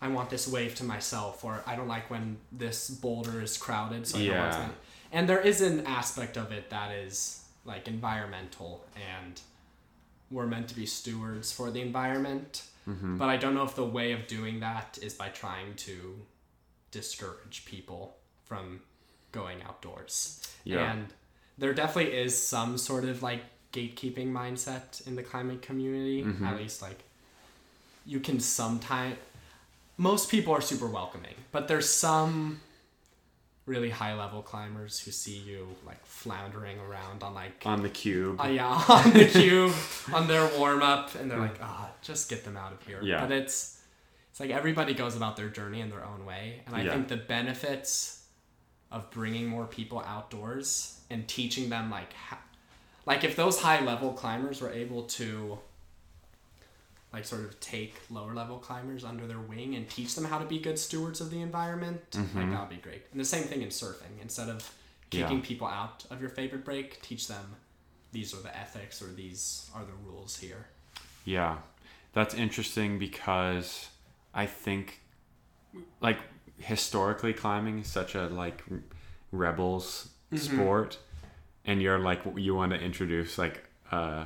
[0.03, 4.07] I want this wave to myself or I don't like when this boulder is crowded
[4.07, 4.65] so I don't want Yeah.
[4.67, 4.71] to
[5.13, 9.41] and there is an aspect of it that is like environmental and
[10.31, 13.19] we're meant to be stewards for the environment Mm-hmm.
[13.19, 16.17] but i don't know if the way of doing that is by trying to
[16.91, 18.81] discourage people from
[19.33, 20.91] going outdoors Yeah.
[20.93, 21.07] and
[21.59, 23.43] there definitely is some sort of like
[23.73, 26.45] gatekeeping mindset in the climate community Mm-hmm.
[26.45, 27.01] at least like
[28.07, 29.17] you can sometimes
[29.99, 32.61] most people are super welcoming but there's some
[33.67, 38.41] really high level climbers who see you like floundering around on like On the cube.
[38.41, 39.73] uh, yeah on the cube
[40.13, 43.21] on their warm up and they're like ah just get them out of here Yeah.
[43.21, 43.79] but it's
[44.31, 46.93] it's like everybody goes about their journey in their own way and i Yeah.
[46.93, 48.25] think the benefits
[48.91, 52.39] of bringing more people outdoors and teaching them like how,
[53.07, 55.59] like if those high level climbers were able to
[57.13, 60.45] like sort of take lower level climbers under their wing and teach them how to
[60.45, 62.01] be good stewards of the environment
[62.37, 63.03] like that would be great.
[63.11, 64.21] And the same thing in surfing.
[64.23, 64.69] Instead of
[65.13, 65.23] Yeah.
[65.23, 67.57] kicking people out of your favorite break teach them
[68.13, 70.67] these are the ethics or these are the rules here.
[71.25, 71.59] Yeah,
[72.13, 73.89] that's interesting because
[74.35, 75.01] I think,
[76.01, 76.19] like,
[76.59, 78.63] historically, climbing is such a like
[79.33, 80.99] rebels sport,
[81.65, 84.25] and you're like you want to introduce like uh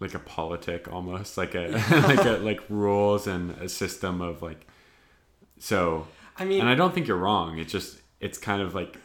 [0.00, 1.68] like a politic almost like a
[2.08, 4.66] like a like rules and a system of like
[5.58, 6.06] so
[6.38, 7.58] i mean and I don't think you're wrong.
[7.58, 8.96] It just it's kind of like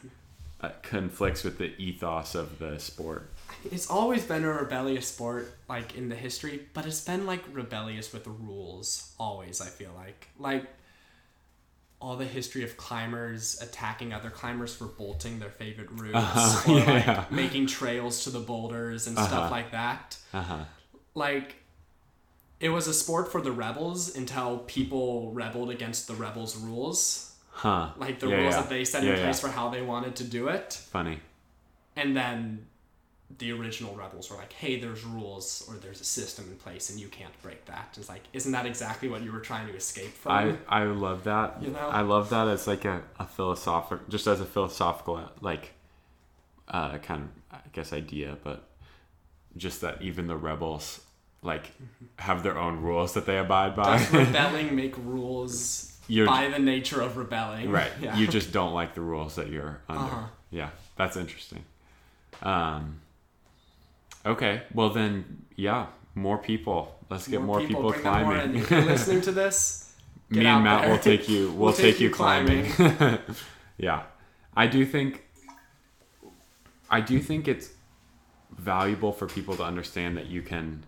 [0.62, 3.30] uh, conflicts with the ethos of the sport.
[3.72, 8.14] it's always been a rebellious sport like in the history but it's been like rebellious
[8.14, 10.66] with the rules always i feel like like
[12.02, 16.80] all the history of climbers attacking other climbers for bolting their favorite routes Uh-huh, or
[16.80, 17.18] yeah.
[17.20, 19.28] like making trails to the boulders and Uh-huh.
[19.28, 20.18] stuff like that.
[20.34, 20.66] Uh-huh.
[21.16, 21.56] Like
[22.60, 27.90] it was a sport for the rebels until people rebelled against the rebels' rules, Huh.
[27.98, 28.62] like the Yeah, rules yeah.
[28.62, 30.74] that they set Yeah, in place for how they wanted to do it.
[30.74, 31.20] Funny.
[31.96, 32.68] And then
[33.38, 37.00] the original rebels were like, "Hey, there's rules or there's a system in place, and
[37.00, 40.14] you can't break that." It's like, isn't that exactly what you were trying to escape
[40.14, 40.32] from?
[40.32, 41.62] I, I love that.
[41.62, 41.90] You know?
[41.90, 45.74] I love that as like a, a philosophical, just as a philosophical, like,
[46.68, 48.68] uh, kind of, I guess, idea, but
[49.58, 51.02] just that even the rebels,
[51.46, 51.72] like,
[52.18, 53.98] have their own rules that they abide by.
[53.98, 57.70] Does rebelling make rules You're- by the nature of rebelling?
[57.70, 57.92] right.
[58.02, 58.18] Yeah.
[58.18, 60.04] You just don't like the rules that you're under.
[60.04, 60.24] Uh-huh.
[60.50, 60.70] Yeah.
[60.98, 61.64] That's interesting.
[62.42, 63.02] Um,
[64.26, 64.64] okay.
[64.74, 66.98] Well, then, yeah, more people.
[67.10, 68.56] Let's get more, people, bring them more climbing.
[68.62, 69.94] If you're listening to this,
[70.32, 70.92] get me and Matt there.
[70.92, 71.52] will take you.
[71.56, 72.72] We'll, take, you climbing.
[73.78, 74.04] yeah,
[74.56, 75.22] I do think.
[76.90, 77.70] I do think it's
[78.58, 80.84] valuable for people to understand that you can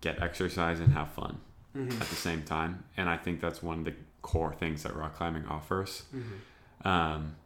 [0.00, 1.40] get exercise and have fun
[1.76, 2.02] Mm-hmm.
[2.02, 5.14] at the same time, and I think that's one of the core things that rock
[5.14, 6.02] climbing offers.
[6.12, 6.88] Mm-hmm.
[6.88, 7.36] Um,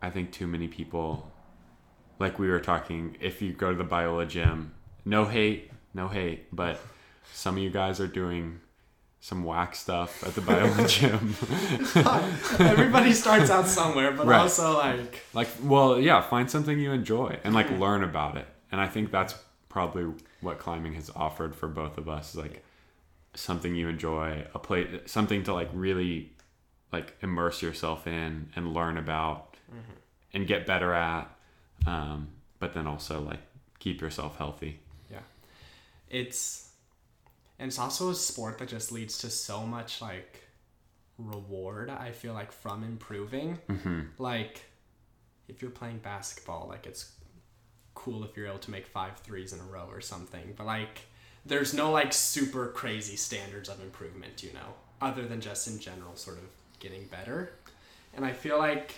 [0.00, 1.28] I think too many people,
[2.20, 4.74] like we were talking, if you go to the Biola gym,
[5.04, 6.78] no hate, no hate, but
[7.32, 8.60] some of you guys are doing
[9.18, 11.34] some whack stuff at the Biola gym.
[12.60, 14.38] Everybody starts out somewhere, but Right.
[14.38, 18.46] also like like, well, yeah, find something you enjoy and like learn about it.
[18.70, 19.34] And I think that's
[19.68, 22.64] probably what climbing has offered for both of us, is like
[23.34, 26.32] something you enjoy, a place, something to like really
[26.92, 29.56] like immerse yourself in and learn about
[30.32, 31.30] and get better at.
[31.86, 33.40] Um, but then also like
[33.78, 34.80] keep yourself healthy.
[35.10, 35.20] yeah,
[36.10, 36.70] it's
[37.58, 40.42] and it's also a sport that just leads to so much like
[41.18, 41.90] reward.
[41.90, 43.58] I feel like from improving.
[43.68, 44.00] Mm-hmm.
[44.18, 44.64] Like
[45.48, 47.12] if you're playing basketball, like it's
[47.98, 50.54] cool if you're able to make five threes in a row or something.
[50.56, 51.00] But like
[51.44, 56.14] there's no like super crazy standards of improvement, you know, other than just in general
[56.14, 56.44] sort of
[56.78, 57.52] getting better.
[58.14, 58.94] And I feel like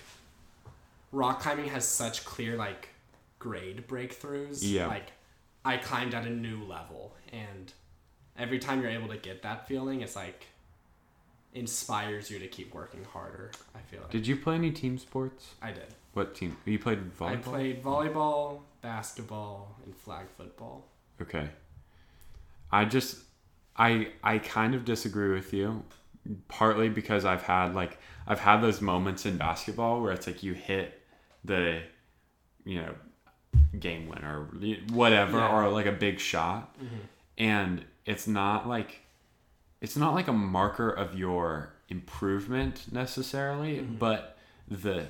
[1.13, 2.91] rock climbing has such clear like
[3.39, 4.59] grade breakthroughs.
[4.61, 4.87] Yeah.
[4.87, 5.13] Like
[5.65, 7.73] I climbed at a new level and
[8.39, 10.47] every time you're able to get that feeling, it's like
[11.55, 13.51] inspires you to keep working harder.
[13.75, 15.55] I feel like Did you play any team sports?
[15.63, 15.95] I did.
[16.13, 16.57] What team?
[16.65, 17.31] You played volleyball?
[17.31, 20.87] I played volleyball, basketball, and flag football.
[21.21, 21.49] Okay.
[22.73, 23.19] I just
[23.77, 25.85] I I kind of disagree with you
[26.49, 30.53] partly because I've had like I've had those moments in basketball where it's like you
[30.53, 31.03] hit
[31.45, 31.81] the
[32.65, 32.95] you know
[33.79, 34.49] game winner
[34.93, 35.53] whatever Yeah.
[35.53, 36.97] or like a big shot mm-hmm.
[37.39, 39.01] and it's not like
[39.81, 43.97] it's not like a marker of your improvement necessarily mm-hmm.
[43.97, 44.37] but
[44.69, 45.07] the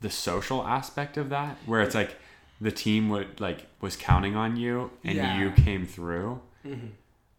[0.00, 2.16] the social aspect of that where it's like
[2.60, 5.38] the team would like was counting on you and Yeah.
[5.40, 6.40] you came through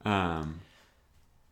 [0.05, 0.59] um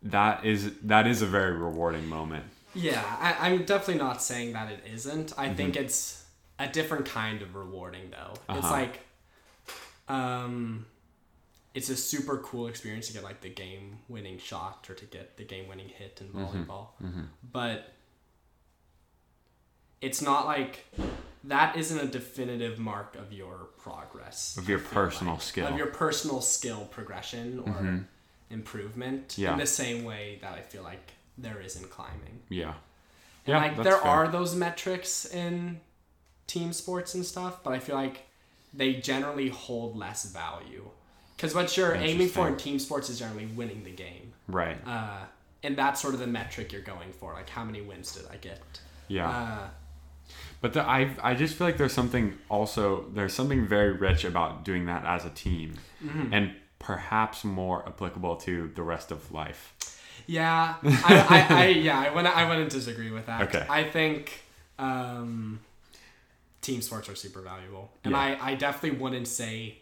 [0.02, 4.72] that is that is a very rewarding moment Yeah, I, I'm definitely not saying that
[4.72, 5.34] it isn't.
[5.38, 6.24] I think it's
[6.60, 8.34] a different kind of rewarding though.
[8.56, 8.72] It's Uh-huh.
[8.72, 9.00] like
[10.08, 10.86] um
[11.74, 15.38] it's a super cool experience to get like the game winning shot or to get
[15.38, 16.88] the game winning hit in volleyball.
[17.52, 17.94] But
[20.02, 20.86] it's not like
[21.46, 24.58] that isn't a definitive mark of your progress.
[24.58, 25.42] Of your personal like.
[25.42, 25.68] skill.
[25.68, 28.06] Of your personal skill progression or
[28.50, 29.54] improvement Yeah.
[29.54, 32.42] in the same way that I feel like there is in climbing.
[32.50, 32.70] yeah
[33.46, 34.08] And yeah like there fair.
[34.08, 35.80] are those metrics in
[36.48, 38.28] team sports and stuff, but I feel like
[38.74, 40.90] they generally hold less value.
[41.36, 44.34] Because what you're aiming for in team sports is generally winning the game.
[44.48, 45.20] right Uh,
[45.64, 47.34] and that's sort of the metric you're going for.
[47.34, 48.62] Like, how many wins did I get?
[49.08, 49.68] yeah Uh,
[50.62, 54.66] But the, I I just feel like there's something also there's something very rich about
[54.66, 56.34] doing that as a team, Mm-hmm.
[56.34, 59.74] and perhaps more applicable to the rest of life.
[60.28, 63.42] yeah, I, I, I, yeah, I wouldn't, I wouldn't disagree with that.
[63.44, 63.66] Okay.
[63.70, 64.44] I think
[64.78, 65.60] um,
[66.62, 68.20] team sports are super valuable, and Yeah.
[68.20, 69.80] I, I definitely wouldn't say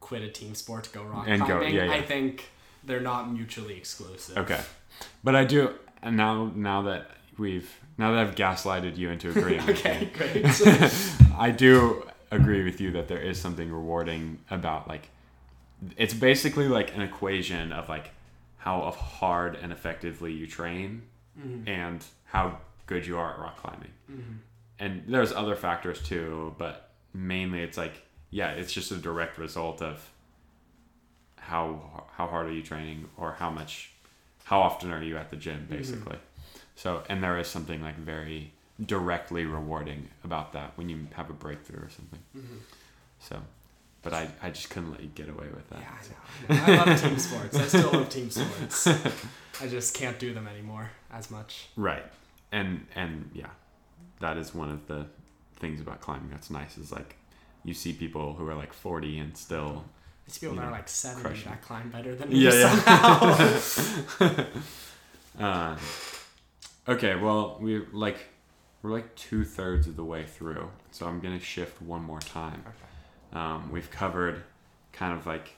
[0.00, 1.74] quit a team sport to go rock And go- climbing.
[1.74, 1.92] yeah, yeah.
[1.92, 2.50] I think
[2.84, 4.36] they're not mutually exclusive.
[4.38, 4.60] Okay,
[5.24, 5.72] but I do
[6.02, 9.64] and now now that we've now that I've gaslighted you into agreeing.
[9.66, 10.44] with Okay, me, great.
[11.38, 15.08] I do agree with you that there is something rewarding about like
[15.96, 18.10] it's basically like an equation of like
[18.58, 21.02] how hard and effectively you train
[21.38, 21.68] mm-hmm.
[21.68, 23.92] and how good you are at rock climbing.
[24.10, 24.32] Mm-hmm.
[24.78, 29.80] And there's other factors too, but mainly it's like yeah, it's just a direct result
[29.82, 30.10] of
[31.36, 33.92] how how hard are you training or how much
[34.44, 35.76] how often are you at the gym mm-hmm.
[35.76, 36.18] basically.
[36.76, 38.52] So, and there is something like very
[38.84, 42.18] directly rewarding about that when you have a breakthrough or something.
[42.36, 42.56] Mm-hmm.
[43.20, 43.38] So,
[44.02, 45.80] but I, I just couldn't let you get away with that.
[45.80, 46.82] Yeah, I know.
[46.82, 47.56] I love team sports.
[47.56, 48.86] I still love team sports.
[49.62, 51.68] I just can't do them anymore as much.
[51.76, 52.04] Right.
[52.52, 53.48] And and yeah,
[54.20, 55.06] that is one of the
[55.58, 57.16] things about climbing that's nice is like
[57.64, 59.84] you see people who are like 40 and still
[60.28, 61.50] I see people that are know, like 70 crushing.
[61.50, 63.58] that climb better than Yeah, me yeah.
[63.58, 64.44] somehow.
[65.40, 65.76] uh,
[66.88, 68.18] okay well we're like
[68.82, 73.38] we're like two-thirds of the way through so i'm gonna shift one more time okay.
[73.40, 74.42] um, we've covered
[74.92, 75.50] kind of like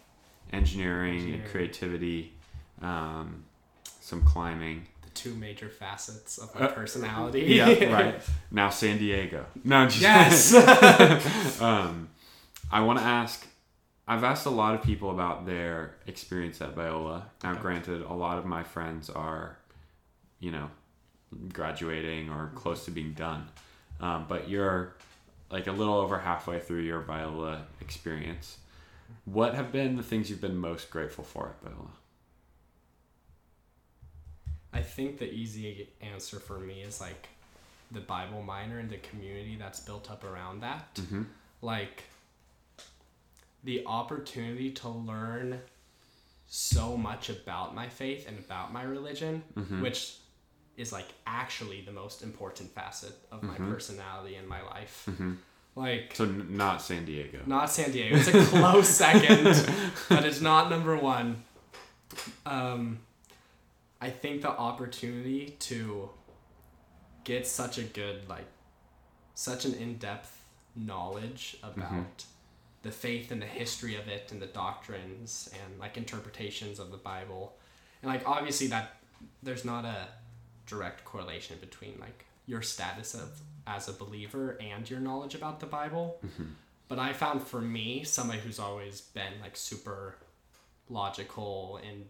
[0.53, 1.41] engineering, Engineering.
[1.43, 2.33] and creativity
[2.81, 3.45] um,
[4.01, 7.41] some climbing The two major facets of my Uh, personality.
[7.43, 8.21] yeah right
[8.51, 10.55] now san diego no just Yes.
[11.61, 12.09] um,
[12.71, 13.47] I want to ask.
[14.07, 17.23] I've asked a lot of people about their experience at Biola.
[17.43, 17.61] Now, Okay.
[17.63, 19.57] granted, a lot of my friends are,
[20.39, 20.69] you know,
[21.53, 23.49] graduating or close to being done,
[24.01, 24.95] um, but you're
[25.51, 28.59] like a little over halfway through your Biola experience.
[29.25, 31.89] What have been the things you've been most grateful for at Biola?
[34.73, 37.29] I think the easy answer for me is like
[37.91, 40.95] the Bible minor and the community that's built up around that.
[40.97, 41.23] Mm-hmm.
[41.63, 42.05] Like
[43.65, 45.61] the opportunity to learn
[46.47, 49.83] so much about my faith and about my religion, Mhm.
[49.83, 50.17] which
[50.79, 53.71] is like actually the most important facet of my Mhm.
[53.73, 55.05] personality and my life.
[55.11, 55.35] Mm-hmm.
[55.75, 57.41] Like So n- not San Diego.
[57.47, 58.17] not San Diego.
[58.17, 59.45] It's a close second,
[60.09, 61.45] but it's not number one.
[62.47, 63.01] Um,
[64.01, 66.11] I think the opportunity to
[67.25, 68.47] get such a good like,
[69.35, 70.33] such an in depth
[70.75, 72.25] knowledge about
[72.83, 76.97] the faith and the history of it and the doctrines and like interpretations of the
[76.97, 77.57] Bible,
[78.03, 78.97] and like obviously that
[79.43, 80.07] there's not a
[80.69, 85.67] direct correlation between like your status of as a believer and your knowledge about the
[85.67, 86.21] Bible.
[86.87, 90.15] But I found for me, somebody who's always been like super
[90.89, 92.05] logical in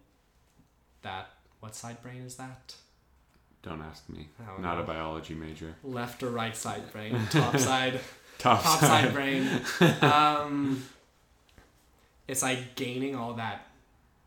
[1.02, 1.30] that
[1.60, 2.74] what side brain is that?
[3.62, 4.28] Don't ask me.
[4.46, 5.74] Don't Not a biology major.
[5.82, 7.18] Left or right side brain?
[7.30, 8.00] Top side.
[8.38, 9.48] Top, top side brain.
[10.00, 10.84] Um,
[12.28, 13.66] it's like gaining all that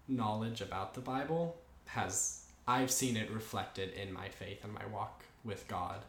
[0.09, 1.55] knowledge about the Bible
[1.85, 5.99] has I've seen it reflected in my faith and my walk with God,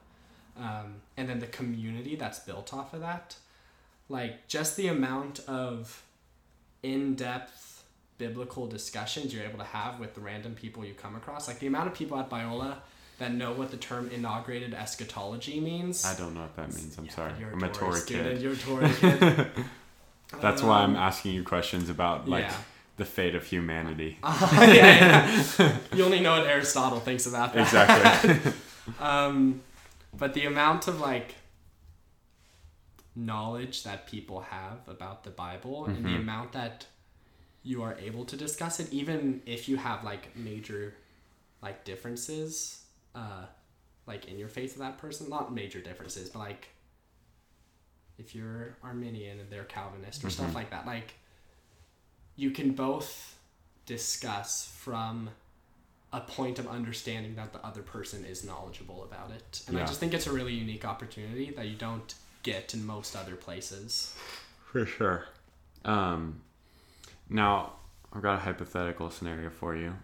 [0.58, 3.36] um, and then the community that's built off of that,
[4.08, 6.02] like just the amount of
[6.82, 7.84] in-depth
[8.18, 11.66] biblical discussions you're able to have with the random people you come across, like the
[11.66, 12.76] amount of people at Biola
[13.18, 16.04] that know what the term inaugurated eschatology means.
[16.04, 16.96] I don't know what that means.
[16.98, 17.32] I'm Yeah, sorry.
[17.52, 18.40] I'm a Torrey kid.
[18.42, 19.46] You're a Torrey kid.
[20.40, 22.54] That's why I'm Um, asking you questions about like yeah.
[22.96, 24.18] The fate of humanity.
[24.22, 25.76] yeah, yeah.
[25.94, 27.62] You only know what Aristotle thinks about that.
[27.62, 28.52] exactly.
[29.00, 29.60] Um,
[30.12, 31.36] but the amount of like
[33.14, 36.20] knowledge that people have about the Bible and the Mhm.
[36.20, 36.86] amount that
[37.62, 40.94] you are able to discuss it, even if you have like major
[41.60, 42.82] like differences,
[43.14, 43.44] uh,
[44.06, 46.68] like in your faith with that person, not major differences, but like
[48.18, 50.54] if you're Arminian and they're Calvinist or stuff Mhm.
[50.54, 51.14] like that, like
[52.36, 53.36] you can both
[53.86, 55.30] discuss from
[56.12, 59.62] a point of understanding that the other person is knowledgeable about it.
[59.66, 63.16] And I just think it's a really unique opportunity that you don't get in most
[63.16, 64.14] other places.
[64.70, 65.26] For sure.
[65.84, 66.42] Um,
[67.30, 67.74] now,
[68.12, 69.94] I've got a hypothetical scenario for you.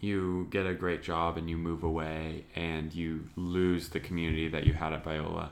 [0.00, 4.66] You get a great job and you move away and you lose the community that
[4.66, 5.50] you had at Biola.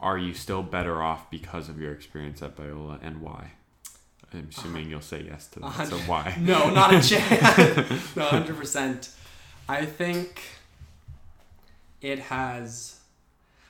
[0.00, 3.52] Are you still better off because of your experience at Biola and why?
[4.36, 5.88] I'm assuming you'll say yes to that.
[5.88, 6.36] So why?
[6.40, 8.16] No, not a chance.
[8.16, 9.10] no, hundred percent.
[9.68, 10.40] I think
[12.00, 13.00] it has.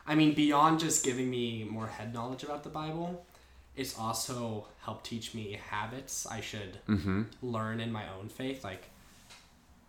[0.07, 3.25] I mean, beyond just giving me more head knowledge about the Bible,
[3.75, 7.23] it's also helped teach me habits I should Mm-hmm.
[7.43, 8.85] learn in my own faith, like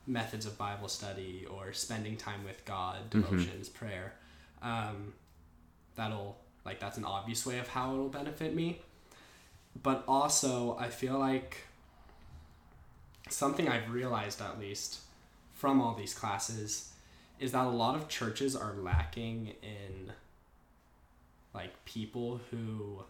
[0.08, 3.22] methods of Bible study or spending time with God, Mhm.
[3.22, 4.14] devotions, prayer.
[4.62, 5.14] Um,
[5.96, 8.82] that'll like that's an obvious way of how it'll benefit me.
[9.84, 11.58] But also, I feel like
[13.30, 15.00] something I've realized at least
[15.54, 16.92] from all these classes
[17.40, 20.12] is that a lot of churches are lacking in
[21.54, 23.04] like people who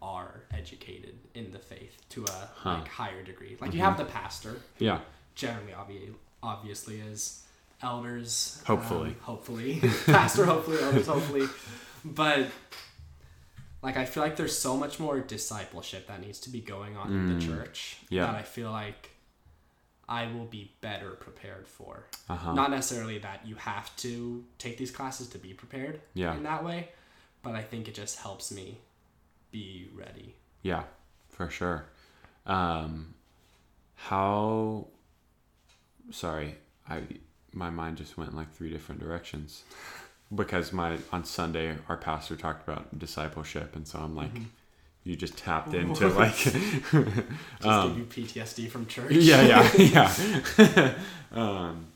[0.00, 2.74] are educated in the faith to a Huh.
[2.74, 3.56] like higher degree.
[3.60, 3.84] Like you Mhm.
[3.84, 5.00] have the pastor, Yeah.
[5.34, 7.44] generally obvi- obviously is
[7.82, 9.10] elders Hopefully.
[9.10, 11.46] um, hopefully pastor hopefully elders hopefully
[12.04, 12.48] but
[13.82, 17.12] like i feel like there's so much more discipleship that needs to be going on
[17.12, 17.46] in the Mm.
[17.48, 18.26] church Yeah.
[18.26, 19.10] that i feel like
[20.10, 22.04] I will be better prepared for.
[22.30, 22.54] Uh-huh.
[22.54, 26.34] Not necessarily that you have to take these classes to be prepared Yeah.
[26.34, 26.88] in that way,
[27.42, 28.78] but I think it just helps me
[29.50, 30.34] be ready.
[30.62, 30.84] Yeah,
[31.28, 31.90] for sure.
[32.46, 33.16] Um,
[33.96, 34.86] how?
[36.10, 36.56] Sorry,
[36.88, 37.02] I
[37.52, 39.62] my mind just went in like three different directions
[40.34, 44.30] because my on Sunday our pastor talked about discipleship, and so I'm like,
[45.04, 46.94] you just tapped into like, Just
[47.64, 49.10] Um, give you PTSD from church.
[49.12, 50.14] yeah, yeah,
[50.58, 50.94] yeah.
[51.32, 51.86] um,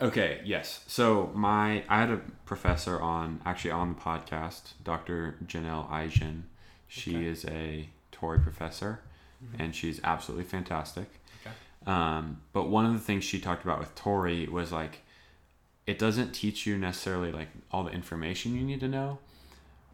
[0.00, 0.84] okay, yes.
[0.86, 5.36] So my I had a professor on actually on the podcast, Dr.
[5.46, 6.44] Janelle Eisen.
[6.86, 7.26] She Okay.
[7.26, 9.00] is a Torrey professor,
[9.44, 9.60] Mhm.
[9.60, 11.08] and she's absolutely fantastic.
[11.42, 11.54] Okay.
[11.86, 15.02] Um, but one of the things she talked about with Torrey was like,
[15.88, 19.18] it doesn't teach you necessarily like all the information you need to know,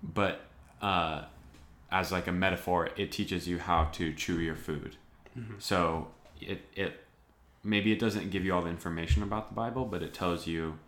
[0.03, 0.41] but
[0.83, 1.23] uh,
[1.93, 4.97] as like a metaphor, it teaches you how to chew your food.
[5.39, 5.63] Mhm.
[5.63, 6.09] So
[6.41, 7.05] it it
[7.63, 10.79] maybe it doesn't give you all the information about the Bible, but it tells you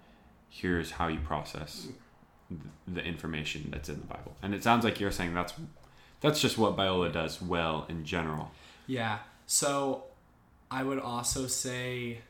[0.48, 1.86] here's how you process
[2.88, 4.36] the information that's in the Bible.
[4.42, 5.54] And it sounds like you're saying that's
[6.20, 8.50] that's just what Biola does well in general.
[8.88, 9.18] Yeah.
[9.46, 10.04] So
[10.68, 12.22] I would also say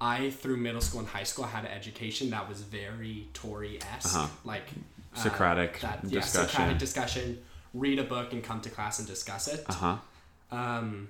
[0.00, 4.14] I through middle school and high school had an education that was very Torrey esque.
[4.16, 4.28] Uh-huh.
[4.44, 4.64] Like
[5.16, 6.48] uh, Socratic that, yeah, discussion.
[6.48, 7.42] Socratic discussion.
[7.74, 9.64] Read a book and come to class and discuss it.
[9.68, 9.96] Uh huh.
[10.50, 11.08] Um,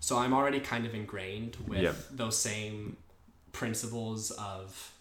[0.00, 1.96] so I'm already kind of ingrained with Yep.
[2.12, 2.96] those same
[3.52, 4.92] principles of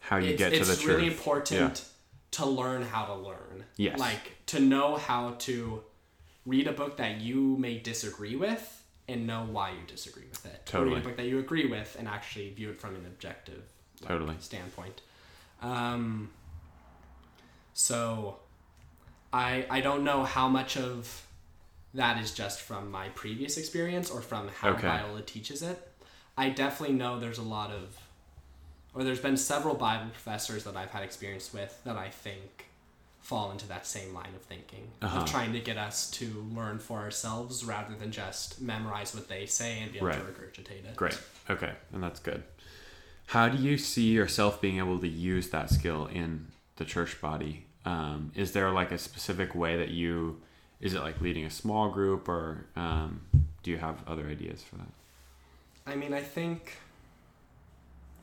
[0.00, 0.70] How you get to the truth.
[0.70, 1.84] It's really important
[2.32, 3.64] to learn how to learn.
[3.76, 3.98] Yes.
[3.98, 5.82] Like to know how to
[6.46, 8.77] read a book that you may disagree with
[9.08, 10.66] and know why you disagree with it.
[10.66, 10.96] Totally.
[10.96, 13.62] Read a book that you agree with and actually view it from an objective
[14.00, 14.36] like, Totally.
[14.38, 15.00] standpoint.
[15.62, 16.30] Um,
[17.72, 18.38] so
[19.32, 21.26] I I don't know how much of
[21.94, 24.86] that is just from my previous experience or from how Okay.
[24.86, 25.90] Biola teaches it.
[26.36, 27.96] I definitely know there's a lot of
[28.94, 32.66] or there's been several Bible professors that I've had experience with that I think
[33.28, 35.20] fall into that same line of thinking Uh-huh.
[35.20, 39.44] of trying to get us to learn for ourselves rather than just memorize what they
[39.44, 40.16] say and be able Right.
[40.18, 40.96] to regurgitate it.
[40.96, 41.20] Great.
[41.50, 42.42] Okay, and that's good.
[43.26, 47.66] How do you see yourself being able to use that skill in the church body?
[47.84, 50.40] Um, is there like a specific way that you?
[50.80, 53.26] Is it like leading a small group, or um,
[53.62, 54.88] do you have other ideas for that?
[55.86, 56.78] I mean, I think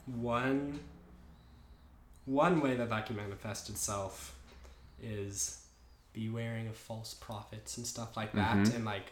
[0.07, 0.79] one
[2.25, 4.34] one way that that can manifest itself
[5.01, 5.61] is
[6.13, 8.55] bewaring of false prophets and stuff like that.
[8.55, 8.75] Mhm.
[8.75, 9.11] And like,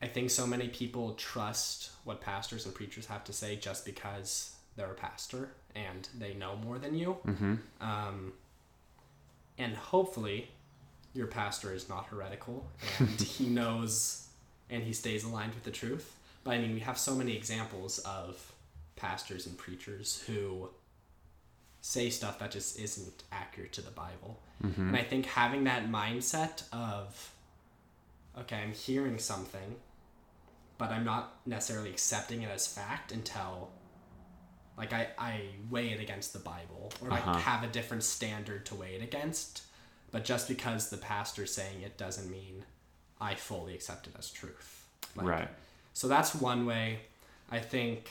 [0.00, 4.54] I think so many people trust what pastors and preachers have to say just because
[4.76, 7.16] they're a pastor and they know more than you.
[7.26, 7.54] Mm-hmm.
[7.80, 8.32] Um,
[9.58, 10.50] and hopefully,
[11.14, 12.66] your pastor is not heretical
[12.98, 14.28] and he knows
[14.68, 16.16] and he stays aligned with the truth.
[16.42, 18.52] But I mean, we have so many examples of
[18.96, 20.70] pastors and preachers who
[21.86, 24.40] say stuff that just isn't accurate to the Bible.
[24.64, 24.88] Mm-hmm.
[24.88, 27.30] And I think having that mindset of,
[28.40, 29.76] okay, I'm hearing something,
[30.78, 33.68] but I'm not necessarily accepting it as fact until
[34.78, 37.38] like I, I weigh it against the Bible or like Uh-huh.
[37.38, 39.64] have a different standard to weigh it against.
[40.10, 42.64] But just because the pastor's saying it doesn't mean
[43.20, 44.86] I fully accept it as truth.
[45.14, 45.48] Like, right.
[45.92, 47.00] So that's one way.
[47.50, 48.08] I think,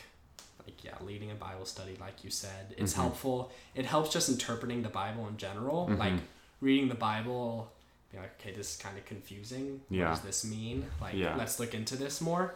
[0.66, 2.97] like yeah, leading a Bible study, like you said, it's Mhm.
[2.97, 3.51] helpful.
[3.76, 5.88] It helps just interpreting the Bible in general.
[5.88, 5.97] Mhm.
[5.97, 6.14] Like
[6.61, 7.72] reading the Bible,
[8.11, 9.82] be like, okay, this is kind of confusing.
[9.89, 10.09] Yeah.
[10.09, 10.89] What does this mean?
[11.01, 11.36] Like, Yeah.
[11.36, 12.55] let's look into this more.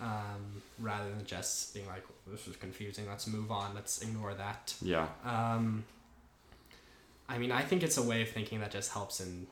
[0.00, 3.06] Um, rather than just being like, this is confusing.
[3.08, 3.74] Let's move on.
[3.74, 4.74] Let's ignore that.
[4.80, 5.08] Yeah.
[5.24, 5.84] Um,
[7.28, 9.48] I mean, I think it's a way of thinking that just helps in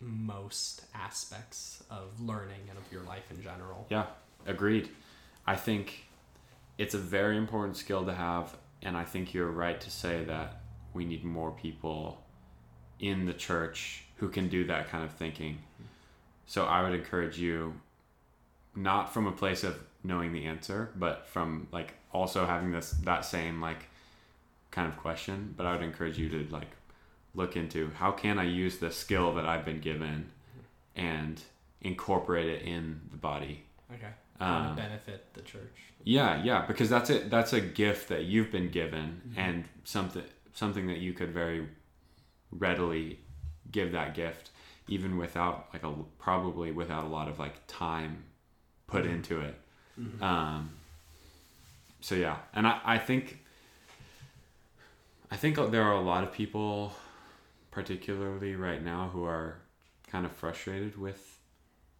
[0.00, 3.86] most aspects of learning and of your life in general.
[3.90, 4.06] Yeah.
[4.46, 4.88] Agreed.
[5.46, 6.06] I think
[6.78, 10.60] it's a very important skill to have, and I think you're right to say that
[10.94, 12.22] we need more people
[13.00, 15.58] in the church who can do that kind of thinking.
[16.46, 17.74] So I would encourage you,
[18.74, 23.24] not from a place of knowing the answer, but from like also having this that
[23.24, 23.88] same like
[24.70, 25.54] kind of question.
[25.56, 26.70] But I would encourage you to like
[27.34, 30.30] look into how can I use the skill that I've been given
[30.96, 31.40] and
[31.80, 33.64] incorporate it in the body.
[33.92, 34.12] Okay.
[34.40, 35.74] Um, benefit the church.
[36.04, 37.28] yeah, yeah, because that's it.
[37.30, 39.38] That's a gift that you've been given, Mhm.
[39.38, 40.24] and something
[40.54, 41.68] something that you could very
[42.50, 43.18] readily
[43.70, 44.50] give that gift,
[44.88, 48.24] even without like a probably without a lot of like time
[48.86, 49.10] put Mhm.
[49.10, 49.60] into it.
[50.00, 50.22] Mhm.
[50.22, 50.70] Um,
[52.00, 53.44] so yeah, and I, I think
[55.30, 56.94] I think there are a lot of people,
[57.70, 59.60] particularly right now, who are
[60.10, 61.38] kind of frustrated with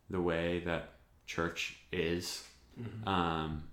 [0.08, 0.94] the way that
[1.28, 2.48] church is
[2.80, 3.08] Mm-hmm.
[3.08, 3.64] Um,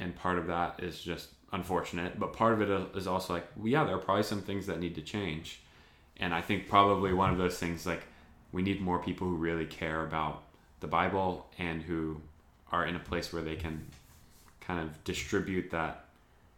[0.00, 3.68] and part of that is just unfortunate, but part of it is also like, well,
[3.68, 5.60] yeah, there are probably some things that need to change.
[6.18, 8.04] And I think probably one of those things, like,
[8.52, 10.44] we need more people who really care about
[10.80, 12.20] the Bible and who
[12.72, 13.86] are in a place where they can
[14.60, 16.04] kind of distribute that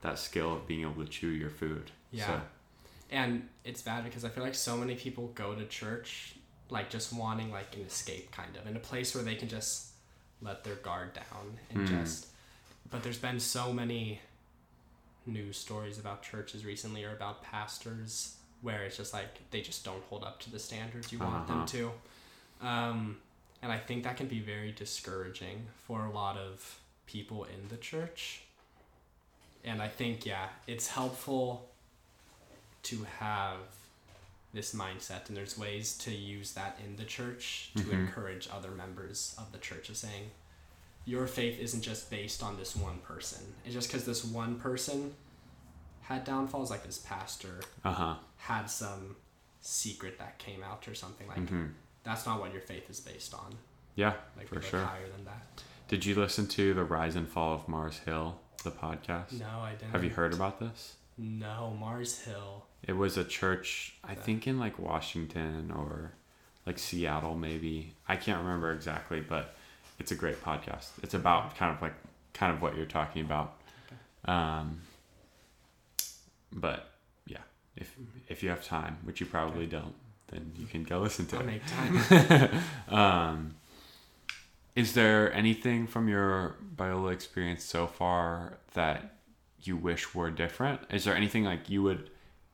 [0.03, 1.91] that skill of being able to chew your food.
[2.11, 2.27] Yeah.
[2.27, 2.41] So.
[3.11, 6.37] And it's bad because I feel like so many people go to church
[6.73, 9.89] like just wanting like an escape kind of in a place where they can just
[10.43, 12.03] let their guard down and mm.
[12.03, 12.27] just
[12.91, 14.21] but there's been so many
[15.27, 20.03] news stories about churches recently or about pastors where it's just like they just don't
[20.05, 21.31] hold up to the standards you uh-huh.
[21.31, 21.67] want them uh-huh.
[21.67, 23.17] to um,
[23.63, 27.77] and i think that can be very discouraging for a lot of people in the
[27.77, 28.43] church
[29.65, 31.69] and i think yeah it's helpful
[32.83, 33.57] to have
[34.53, 37.93] this mindset and there's ways to use that in the church to mm-hmm.
[37.93, 40.31] encourage other members of the church of saying
[41.05, 43.41] your faith isn't just based on this one person.
[43.65, 45.15] It's just because this one person
[46.03, 48.17] had downfalls like this pastor uh-huh.
[48.37, 49.17] had some
[49.61, 51.67] secret that came out or something like mm-hmm.
[52.03, 53.55] that's not what your faith is based on.
[53.95, 54.81] Yeah like for sure.
[54.81, 55.63] higher than that.
[55.89, 59.39] Did you listen to the rise and fall of mars hill the podcast?
[59.39, 60.97] No i didn't have you heard about this?
[61.17, 66.13] No mars hill it was a church, I think in like Washington or
[66.67, 67.95] like Seattle, maybe.
[68.09, 69.55] I can't remember exactly, but
[69.99, 70.89] it's a great podcast.
[71.03, 71.95] It's about kind of like
[72.33, 73.55] kind of what you're talking about.
[74.25, 74.81] Um,
[76.53, 76.91] but
[77.27, 77.39] yeah,
[77.77, 77.95] if
[78.29, 79.95] if you have time, which you probably don't,
[80.29, 81.47] then you can go listen to I'll it.
[81.47, 82.51] Make time.
[82.89, 83.55] um,
[84.75, 89.17] is there anything from your Biola experience so far that
[89.63, 90.81] you wish were different?
[90.91, 92.11] Is there anything like you would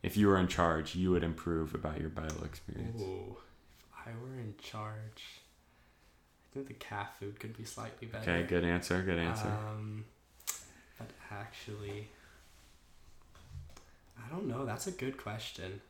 [0.07, 3.03] if you were in charge, you would improve about your Biola experience?
[3.03, 3.37] Ooh,
[3.91, 5.43] if I were in charge,
[6.45, 8.31] I think the calf food could be slightly better.
[8.31, 9.03] Okay, good answer.
[9.03, 9.49] Good answer.
[9.49, 10.05] Um,
[10.97, 12.09] but actually,
[14.17, 14.65] I don't know.
[14.65, 15.81] That's a good question.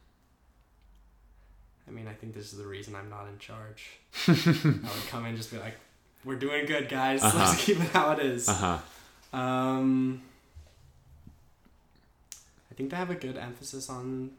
[1.87, 3.99] I mean, I think this is the reason I'm not in charge.
[4.27, 5.77] I would come in and just be like,
[6.25, 7.23] "We're doing good, guys.
[7.23, 7.39] Uh-huh.
[7.39, 8.79] Let's keep it how it is." Uh
[9.33, 9.39] huh.
[9.39, 10.23] Um.
[12.77, 14.33] I think they have a good emphasis on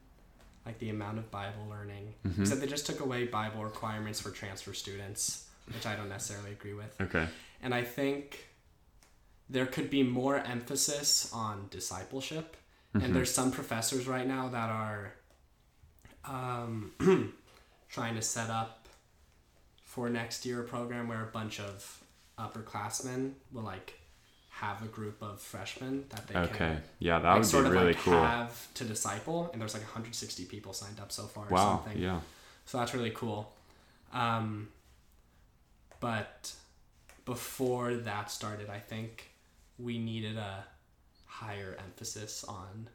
[0.64, 2.14] like the amount of Bible learning.
[2.28, 2.44] Mm-hmm.
[2.44, 6.76] Except they just took away Bible requirements for transfer students, which I don't necessarily agree
[6.76, 6.96] with.
[7.02, 7.26] Okay.
[7.64, 8.48] And I think
[9.50, 12.56] there could be more emphasis on discipleship.
[12.94, 13.06] Mm-hmm.
[13.06, 15.14] And there's some professors right now that are
[16.26, 16.92] um,
[17.90, 18.88] trying to set up
[19.84, 22.04] for next year a program where a bunch of
[22.38, 23.94] upperclassmen will like
[24.60, 26.58] have a group of freshmen that they okay.
[26.58, 29.62] can yeah that like, would sort be of really like cool have to disciple and
[29.62, 32.20] there's like 160 people signed up so far wow, or something yeah
[32.66, 33.54] so that's really cool
[34.14, 34.70] um,
[36.00, 36.52] but
[37.26, 39.30] before that started i think
[39.78, 40.66] we needed a
[41.28, 42.90] higher emphasis on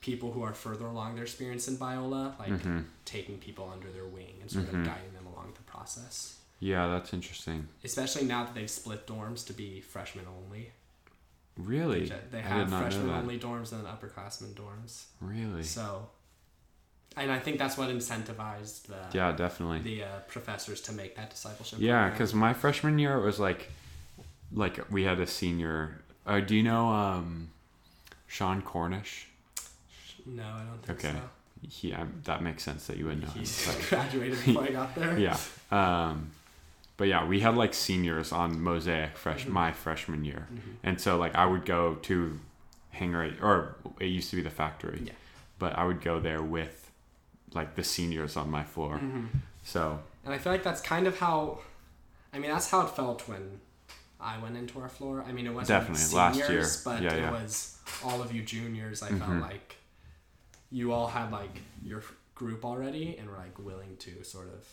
[0.00, 2.80] people who are further along their experience in biola like mm-hmm.
[3.04, 4.80] taking people under their wing and sort mm-hmm.
[4.80, 7.68] of guiding them along the process yeah, that's interesting.
[7.82, 10.70] Especially now that they've split dorms to be freshmen only.
[11.56, 12.12] Really?
[12.30, 15.04] They have freshman only dorms and upperclassmen dorms.
[15.20, 15.62] Really?
[15.62, 16.08] So,
[17.16, 21.30] and I think that's what incentivized the yeah definitely the uh, professors to make that
[21.30, 21.78] discipleship.
[21.80, 23.70] Yeah, because my freshman year it was like,
[24.52, 26.02] like we had a senior.
[26.26, 27.50] Uh, do you know um,
[28.26, 29.26] Sean Cornish?
[30.26, 31.12] No, I don't think okay.
[31.12, 31.86] so.
[31.86, 33.28] Yeah, that makes sense that you would know.
[33.28, 33.46] He
[33.88, 35.18] graduated before I got there.
[35.18, 35.36] Yeah.
[35.70, 36.30] Um,
[37.00, 39.54] but yeah, we had like seniors on Mosaic fresh mm-hmm.
[39.54, 40.72] my freshman year, mm-hmm.
[40.82, 42.38] and so like I would go to
[42.90, 45.12] Hangar or it used to be the factory, yeah.
[45.58, 46.90] but I would go there with
[47.54, 48.96] like the seniors on my floor.
[48.96, 49.38] Mm-hmm.
[49.64, 51.60] So and I feel like that's kind of how,
[52.34, 53.60] I mean, that's how it felt when
[54.20, 55.24] I went into our floor.
[55.26, 57.28] I mean, it wasn't definitely seniors, last year, but yeah, yeah.
[57.28, 59.02] it was all of you juniors.
[59.02, 59.40] I felt mm-hmm.
[59.40, 59.76] like
[60.70, 62.02] you all had like your
[62.34, 64.68] group already and were like willing to sort of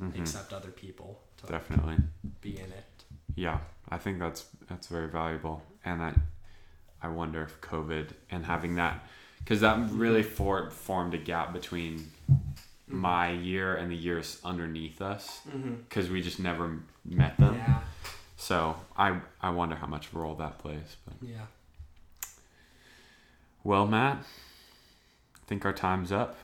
[0.00, 0.18] mm-hmm.
[0.18, 1.96] accept other people definitely
[2.40, 3.04] be in it.
[3.34, 6.14] Yeah, I think that's that's very valuable, and I
[7.02, 9.04] I wonder if COVID and having that
[9.38, 12.96] because that really for, formed a gap between mm-hmm.
[12.96, 16.14] my year and the years underneath us because mm-hmm.
[16.14, 17.54] we just never met them.
[17.56, 17.80] Yeah.
[18.36, 20.96] So I I wonder how much role that plays.
[21.04, 21.46] But yeah.
[23.62, 26.36] Well, Matt, I think our time's up.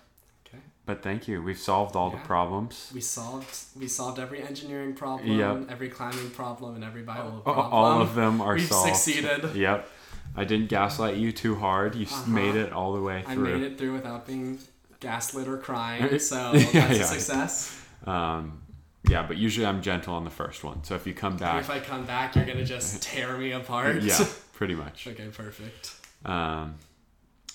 [0.90, 1.40] But thank you.
[1.40, 2.18] We've solved all yeah.
[2.18, 2.90] the problems.
[2.92, 5.70] We solved we solved every engineering problem, yep.
[5.70, 7.72] every climbing problem, and every bio problem.
[7.72, 8.96] All of them are We've solved.
[8.96, 9.54] succeeded.
[9.54, 9.88] Yep.
[10.34, 11.94] I didn't gaslight you too hard.
[11.94, 12.28] You uh-huh.
[12.28, 13.54] made it all the way through.
[13.54, 14.58] I made it through without being
[14.98, 17.04] gaslit or crying, so yeah, that's yeah.
[17.04, 17.80] a success.
[18.04, 18.60] Um,
[19.08, 20.82] yeah, but usually I'm gentle on the first one.
[20.82, 24.02] So if you come back, If I come back, you're gonna just tear me apart.
[24.02, 25.06] yeah, pretty much.
[25.06, 25.94] okay, perfect.
[26.24, 26.74] Um,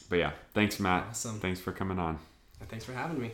[0.07, 1.07] but yeah, thanks, Matt.
[1.09, 1.41] Awesome.
[1.41, 2.17] Thanks for coming on.
[2.59, 3.31] And thanks for having me.